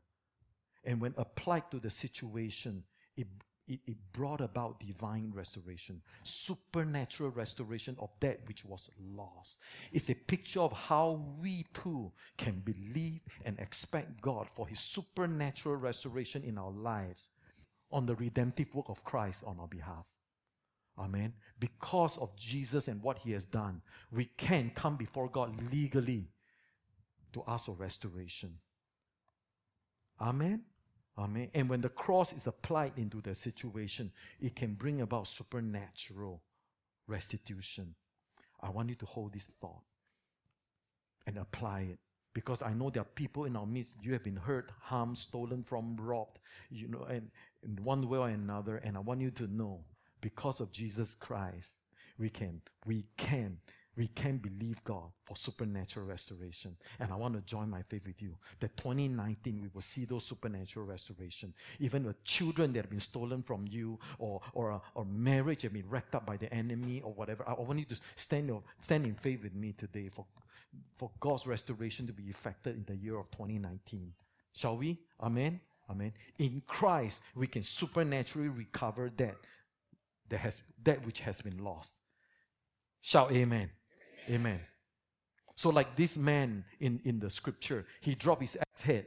[0.86, 2.84] And when applied to the situation,
[3.18, 3.28] it,
[3.68, 9.60] it, it, brought about divine restoration, supernatural restoration of that which was lost.
[9.92, 15.76] It's a picture of how we too can believe and expect God for His supernatural
[15.76, 17.32] restoration in our lives
[17.92, 20.15] on the redemptive work of Christ on our behalf.
[20.98, 21.34] Amen.
[21.60, 23.82] Because of Jesus and what he has done,
[24.12, 26.30] we can come before God legally
[27.34, 28.58] to ask for restoration.
[30.22, 30.62] Amen.
[31.18, 31.50] Amen.
[31.54, 36.42] And when the cross is applied into the situation, it can bring about supernatural
[37.08, 37.96] restitution.
[38.62, 39.84] I want you to hold this thought
[41.28, 42.00] and apply it.
[42.34, 45.64] Because I know there are people in our midst, you have been hurt, harmed, stolen
[45.64, 46.40] from, robbed,
[46.70, 47.30] you know, and
[47.64, 48.78] in one way or another.
[48.78, 49.86] And I want you to know
[50.26, 51.70] because of Jesus Christ,
[52.18, 53.58] we can, we can
[53.96, 56.76] we can believe God for supernatural restoration.
[57.00, 60.26] And I want to join my faith with you that 2019 we will see those
[60.26, 61.54] supernatural restoration.
[61.80, 65.88] Even the children that have been stolen from you or, or, or marriage have been
[65.88, 67.48] wrecked up by the enemy or whatever.
[67.48, 70.26] I want you to stand, stand in faith with me today for,
[70.98, 74.12] for God's restoration to be effected in the year of 2019.
[74.52, 75.00] Shall we?
[75.22, 75.62] Amen.
[75.90, 76.12] Amen.
[76.40, 79.36] In Christ, we can supernaturally recover that
[80.30, 81.96] that has that which has been lost.
[83.02, 83.70] Shout amen.
[84.30, 84.60] Amen.
[85.56, 89.06] So, like this man in, in the scripture, he dropped his axe head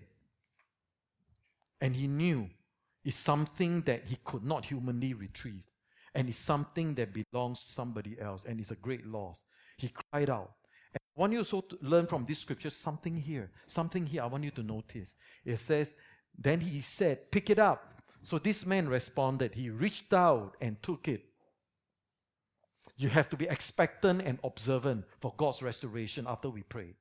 [1.81, 2.49] and he knew
[3.05, 5.65] it's something that he could not humanly retrieve
[6.15, 9.45] and it's something that belongs to somebody else and it's a great loss.
[9.77, 10.53] He cried out.
[10.93, 13.51] And I want you also to learn from this scripture something here.
[13.66, 15.16] Something here I want you to notice.
[15.45, 15.95] It says,
[16.36, 17.98] Then he said, Pick it up.
[18.23, 19.55] So this man responded.
[19.55, 21.24] He reached out and took it.
[22.97, 26.95] You have to be expectant and observant for God's restoration after we pray.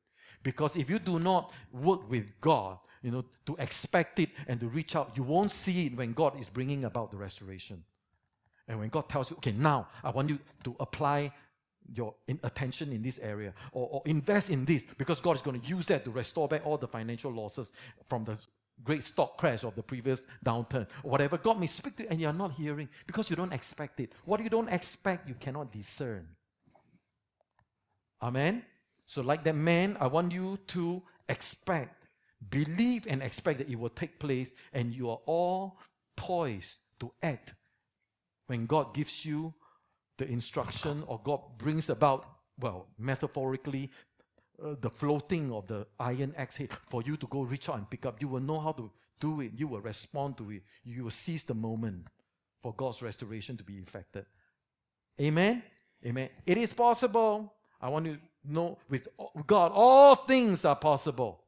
[0.43, 4.67] Because if you do not work with God, you know, to expect it and to
[4.67, 7.83] reach out, you won't see it when God is bringing about the restoration.
[8.67, 11.31] And when God tells you, okay, now I want you to apply
[11.93, 15.67] your attention in this area or, or invest in this because God is going to
[15.67, 17.71] use that to restore back all the financial losses
[18.09, 18.37] from the
[18.83, 21.37] great stock crash of the previous downturn, whatever.
[21.37, 24.11] God may speak to you and you're not hearing because you don't expect it.
[24.25, 26.27] What you don't expect, you cannot discern.
[28.21, 28.63] Amen?
[29.05, 32.05] So, like that man, I want you to expect,
[32.49, 35.79] believe, and expect that it will take place, and you are all
[36.15, 37.53] poised to act
[38.47, 39.53] when God gives you
[40.17, 42.25] the instruction or God brings about,
[42.59, 43.91] well, metaphorically,
[44.63, 47.89] uh, the floating of the iron axe head for you to go reach out and
[47.89, 48.21] pick up.
[48.21, 48.89] You will know how to
[49.19, 49.51] do it.
[49.55, 50.63] You will respond to it.
[50.83, 52.07] You will seize the moment
[52.61, 54.25] for God's restoration to be effected.
[55.19, 55.63] Amen?
[56.05, 56.29] Amen.
[56.45, 57.53] It is possible.
[57.81, 59.07] I want you to know with
[59.45, 61.43] God, all things are possible.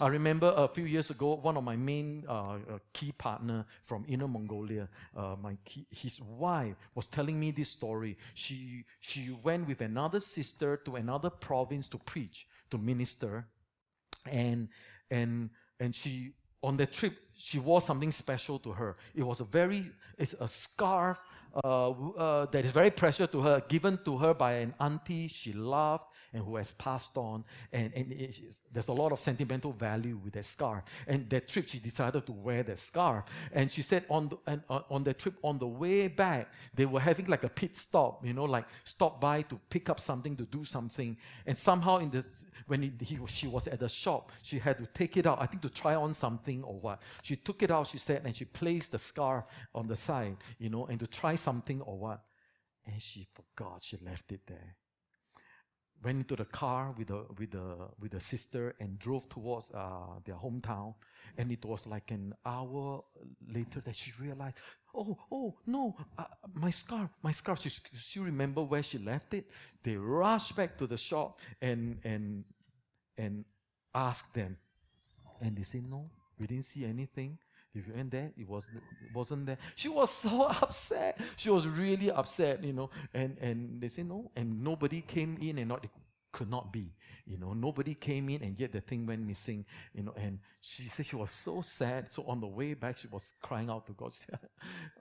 [0.00, 2.58] I remember a few years ago, one of my main uh, uh,
[2.92, 8.16] key partner from Inner Mongolia, uh, my key, his wife was telling me this story.
[8.34, 13.46] She she went with another sister to another province to preach, to minister,
[14.26, 14.68] and
[15.10, 18.96] and and she on the trip she wore something special to her.
[19.14, 21.20] It was a very it's a scarf
[21.62, 25.52] uh, uh, that is very precious to her, given to her by an auntie she
[25.52, 26.04] loved
[26.34, 27.44] and who has passed on.
[27.72, 28.12] And, and
[28.72, 30.82] there's a lot of sentimental value with that scarf.
[31.06, 33.24] And that trip, she decided to wear that scarf.
[33.52, 36.86] And she said on the, and, uh, on the trip, on the way back, they
[36.86, 40.36] were having like a pit stop, you know, like stop by to pick up something,
[40.36, 41.16] to do something.
[41.46, 44.86] And somehow in this, when he, he, she was at the shop, she had to
[44.86, 47.00] take it out, I think to try on something or what.
[47.22, 50.68] She took it out, she said, and she placed the scarf on the side, you
[50.68, 52.24] know, and to try something or what.
[52.86, 54.76] And she forgot she left it there
[56.04, 60.20] went into the car with the with the with the sister and drove towards uh,
[60.24, 60.94] their hometown.
[61.36, 63.02] And it was like an hour
[63.52, 64.56] later that she realized,
[64.94, 66.24] oh, oh no, uh,
[66.54, 67.60] my scarf, my scarf.
[67.60, 69.50] She, she remember where she left it.
[69.82, 72.44] They rushed back to the shop and and
[73.18, 73.44] and
[73.94, 74.56] asked them,
[75.40, 77.38] and they said, no, we didn't see anything.
[77.74, 79.58] If you went there, it was it wasn't there.
[79.74, 81.20] She was so upset.
[81.36, 82.90] She was really upset, you know.
[83.12, 85.84] And and they said no, and nobody came in, and not
[86.34, 86.92] could not be.
[87.26, 89.64] You know, nobody came in, and yet the thing went missing.
[89.94, 92.12] You know, and she said she was so sad.
[92.12, 94.12] So on the way back, she was crying out to God.
[94.18, 94.38] She said,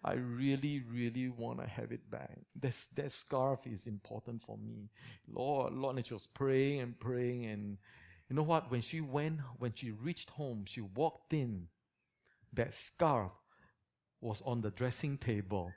[0.04, 2.40] "I really, really want to have it back.
[2.56, 4.90] This that scarf is important for me,
[5.28, 7.78] Lord, Lord." And she was praying and praying, and
[8.30, 8.72] you know what?
[8.72, 11.68] When she went, when she reached home, she walked in
[12.54, 13.32] that scarf
[14.22, 15.72] was on the dressing table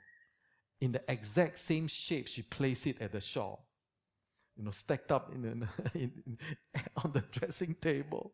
[0.79, 3.63] in the exact same shape she placed it at the shop.
[4.55, 5.45] You know, stacked up in,
[5.93, 6.37] in, in
[7.03, 8.33] on the dressing table.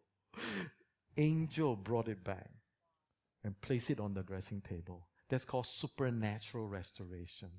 [1.18, 2.50] Angel brought it back
[3.44, 5.08] and placed it on the dressing table.
[5.30, 7.50] That's called supernatural restoration.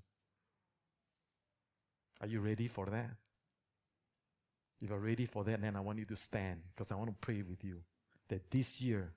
[2.21, 3.11] Are you ready for that?
[4.81, 7.17] If you're ready for that, then I want you to stand because I want to
[7.21, 7.81] pray with you
[8.29, 9.13] that this year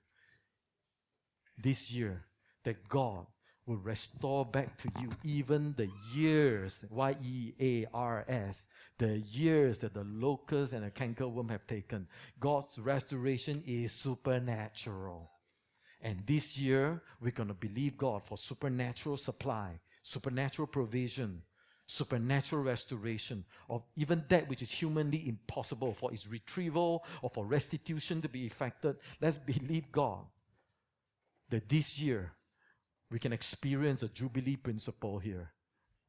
[1.62, 2.24] this year
[2.64, 3.26] that God
[3.66, 8.66] will restore back to you even the years, Y E A R S,
[8.96, 12.08] the years that the locusts and the cankerworm have taken.
[12.40, 15.30] God's restoration is supernatural.
[16.00, 21.42] And this year, we're going to believe God for supernatural supply, supernatural provision,
[21.86, 28.22] supernatural restoration of even that which is humanly impossible for its retrieval or for restitution
[28.22, 28.96] to be effected.
[29.20, 30.24] Let's believe God
[31.50, 32.32] that this year
[33.10, 35.52] we can experience a Jubilee principle here.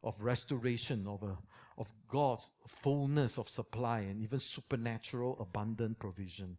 [0.03, 1.38] of restoration, of, a,
[1.78, 6.57] of God's fullness of supply, and even supernatural, abundant provision.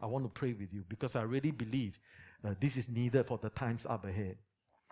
[0.00, 1.98] I want to pray with you because I really believe
[2.44, 4.36] uh, this is needed for the times up ahead.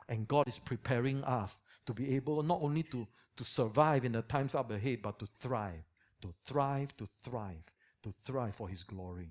[0.08, 3.06] And God is preparing us to be able not only to,
[3.36, 5.84] to survive in the times up ahead, but to thrive,
[6.22, 7.64] to thrive, to thrive,
[8.02, 9.30] to thrive for His glory.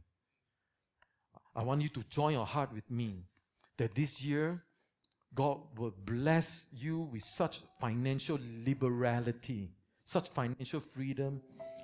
[1.56, 3.26] I want you to join your heart with me
[3.84, 4.64] that this year
[5.36, 9.72] God will bless you with such financial liberality,
[10.06, 11.42] such financial freedom.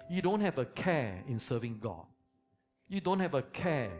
[0.09, 2.05] You don't have a care in serving God.
[2.87, 3.91] You don't have a care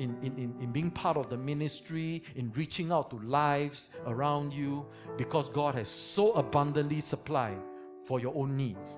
[0.00, 4.52] in, in, in, in being part of the ministry, in reaching out to lives around
[4.52, 4.84] you,
[5.16, 7.60] because God has so abundantly supplied
[8.06, 8.90] for your own needs.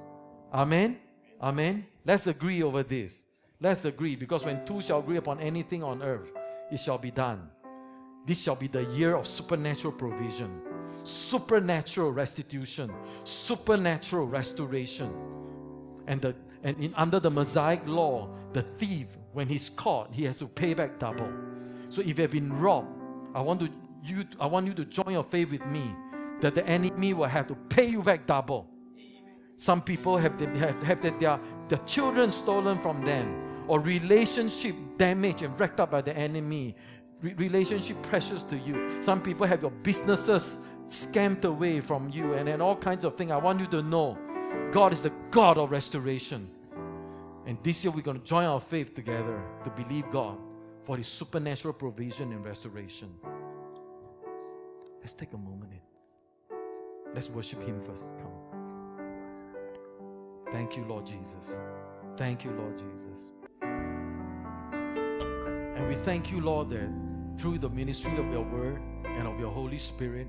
[0.54, 0.98] Amen?
[1.42, 1.86] Amen?
[2.06, 3.26] Let's agree over this.
[3.60, 6.32] Let's agree, because when two shall agree upon anything on earth,
[6.72, 7.50] it shall be done.
[8.28, 10.60] This shall be the year of supernatural provision,
[11.02, 12.92] supernatural restitution,
[13.24, 15.10] supernatural restoration.
[16.06, 20.40] And, the, and in, under the Mosaic law, the thief, when he's caught, he has
[20.40, 21.32] to pay back double.
[21.88, 22.94] So if you have been robbed,
[23.34, 23.70] I want, to,
[24.04, 25.90] you, I want you to join your faith with me
[26.42, 28.68] that the enemy will have to pay you back double.
[29.56, 35.58] Some people have, have, have their, their children stolen from them or relationship damaged and
[35.58, 36.74] wrecked up by the enemy
[37.22, 39.02] re- relationship precious to you.
[39.02, 40.58] Some people have your businesses
[40.88, 43.30] scammed away from you and, and all kinds of things.
[43.30, 44.16] I want you to know
[44.72, 46.50] God is the God of restoration.
[47.46, 50.38] And this year we're going to join our faith together to believe God
[50.84, 53.14] for His supernatural provision and restoration.
[55.00, 55.80] Let's take a moment in.
[57.14, 58.12] Let's worship Him first.
[58.18, 58.32] Come.
[60.52, 61.60] Thank you, Lord Jesus.
[62.16, 63.32] Thank you, Lord Jesus.
[65.76, 66.88] And we thank you, Lord, that
[67.38, 70.26] through the ministry of your word and of your Holy Spirit,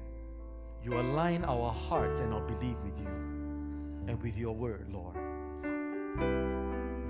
[0.84, 3.08] you align our hearts and our belief with you
[4.08, 5.16] and with your word, Lord.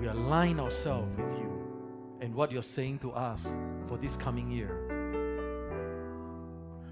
[0.00, 1.50] We align ourselves with you
[2.22, 3.46] and what you're saying to us
[3.86, 4.74] for this coming year.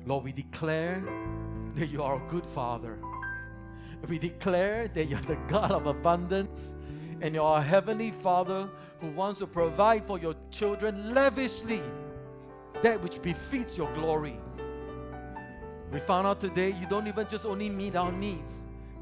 [0.04, 1.02] Lord, we declare
[1.76, 2.98] that you are a good Father.
[4.06, 6.74] We declare that you're the God of abundance
[7.22, 8.68] and you're our Heavenly Father
[9.00, 11.82] who wants to provide for your children lavishly
[12.82, 14.38] that which befits your glory.
[15.92, 18.52] We found out today you don't even just only meet our needs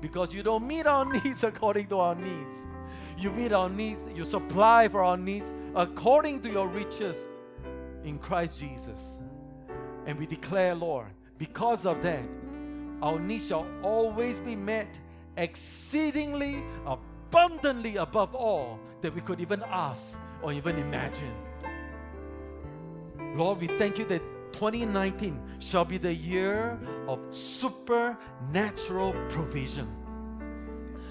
[0.01, 2.59] because you don't meet our needs according to our needs.
[3.19, 7.17] You meet our needs, you supply for our needs according to your riches
[8.05, 9.19] in Christ Jesus.
[10.07, 11.09] And we declare, Lord,
[11.39, 12.23] because of that,
[13.03, 14.99] our needs shall always be met
[15.37, 20.03] exceedingly abundantly above all that we could even ask
[20.43, 21.35] or even imagine.
[23.37, 24.23] Lord, we thank you that
[24.53, 29.87] 2019 shall be the year of supernatural provision,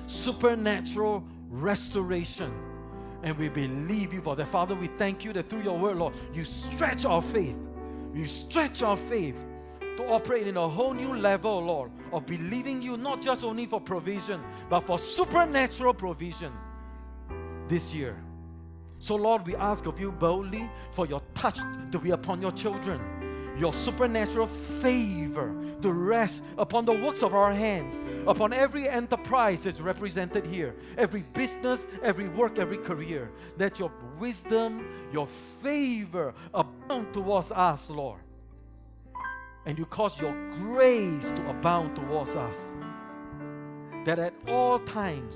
[0.08, 2.52] supernatural restoration.
[3.22, 4.48] And we believe you for that.
[4.48, 7.58] Father, we thank you that through your word, Lord, you stretch our faith.
[8.14, 9.38] You stretch our faith
[9.98, 13.80] to operate in a whole new level, Lord, of believing you not just only for
[13.80, 16.52] provision, but for supernatural provision
[17.68, 18.25] this year.
[19.06, 21.60] So, Lord, we ask of you boldly for your touch
[21.92, 27.54] to be upon your children, your supernatural favor to rest upon the works of our
[27.54, 33.30] hands, upon every enterprise that's represented here, every business, every work, every career.
[33.58, 35.28] That your wisdom, your
[35.62, 38.22] favor abound towards us, Lord.
[39.68, 42.60] And you cause your grace to abound towards us.
[44.06, 45.36] That at all times,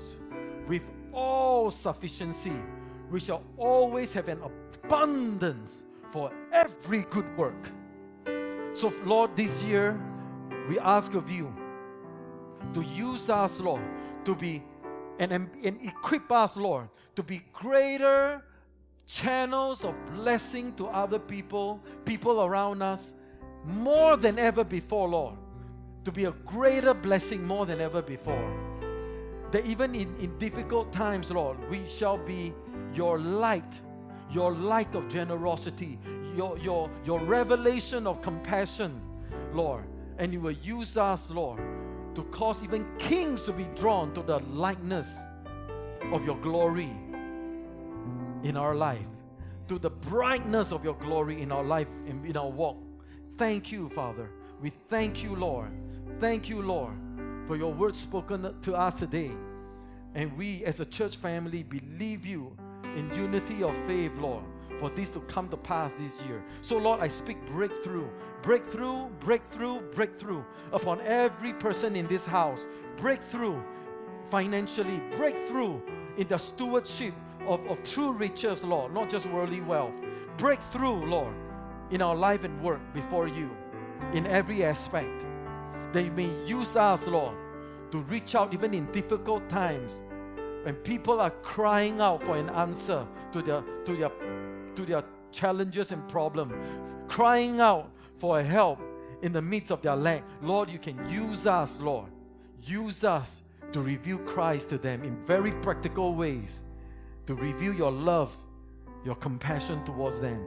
[0.66, 0.82] with
[1.12, 2.56] all sufficiency,
[3.10, 7.70] we shall always have an abundance for every good work.
[8.72, 10.00] So, Lord, this year
[10.68, 11.52] we ask of you
[12.72, 13.82] to use us, Lord,
[14.24, 14.62] to be
[15.18, 18.42] and, and, equip us, Lord, to be greater
[19.06, 23.12] channels of blessing to other people, people around us,
[23.66, 25.34] more than ever before, Lord.
[26.06, 28.69] To be a greater blessing more than ever before.
[29.50, 32.52] That even in, in difficult times, Lord, we shall be
[32.94, 33.80] your light,
[34.30, 35.98] your light of generosity,
[36.36, 39.00] your, your, your revelation of compassion,
[39.52, 39.84] Lord.
[40.18, 41.60] And you will use us, Lord,
[42.14, 45.16] to cause even kings to be drawn to the likeness
[46.12, 46.90] of your glory
[48.42, 49.06] in our life,
[49.68, 52.76] to the brightness of your glory in our life, in, in our walk.
[53.36, 54.30] Thank you, Father.
[54.60, 55.70] We thank you, Lord.
[56.18, 56.92] Thank you, Lord,
[57.50, 59.32] for your word spoken to us today.
[60.14, 62.56] And we, as a church family, believe you
[62.94, 64.44] in unity of faith, Lord,
[64.78, 66.44] for this to come to pass this year.
[66.60, 68.06] So, Lord, I speak breakthrough,
[68.42, 72.64] breakthrough, breakthrough, breakthrough upon every person in this house.
[72.98, 73.60] Breakthrough
[74.30, 75.80] financially, breakthrough
[76.18, 77.14] in the stewardship
[77.48, 79.96] of, of true riches, Lord, not just worldly wealth.
[80.36, 81.34] Breakthrough, Lord,
[81.90, 83.50] in our life and work before you
[84.14, 85.24] in every aspect.
[85.92, 87.34] That you may use us, Lord,
[87.90, 90.02] to reach out even in difficult times
[90.62, 94.10] when people are crying out for an answer to their to their
[94.74, 96.54] to their challenges and problems,
[97.08, 98.80] crying out for help
[99.22, 100.22] in the midst of their lack.
[100.42, 102.10] Lord, you can use us, Lord.
[102.62, 103.42] Use us
[103.72, 106.64] to reveal Christ to them in very practical ways,
[107.26, 108.34] to reveal your love,
[109.04, 110.44] your compassion towards them.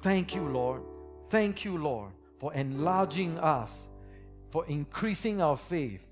[0.00, 0.82] Thank you, Lord.
[1.28, 3.90] Thank you, Lord, for enlarging us,
[4.50, 6.06] for increasing our faith.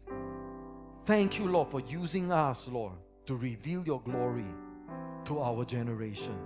[1.08, 2.92] Thank you, Lord, for using us, Lord,
[3.24, 4.44] to reveal your glory
[5.24, 6.36] to our generation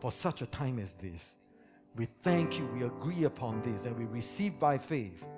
[0.00, 1.36] for such a time as this.
[1.94, 5.28] We thank you, we agree upon this, and we receive by faith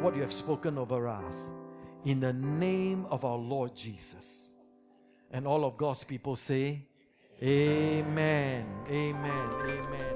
[0.00, 1.46] what you have spoken over us
[2.04, 4.50] in the name of our Lord Jesus.
[5.30, 6.82] And all of God's people say,
[7.42, 10.14] Amen, Amen, Amen.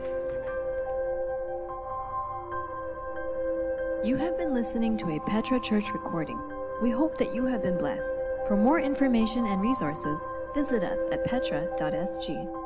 [4.05, 6.39] You have been listening to a Petra Church recording.
[6.81, 8.23] We hope that you have been blessed.
[8.47, 10.20] For more information and resources,
[10.55, 12.60] visit us at petra.sg.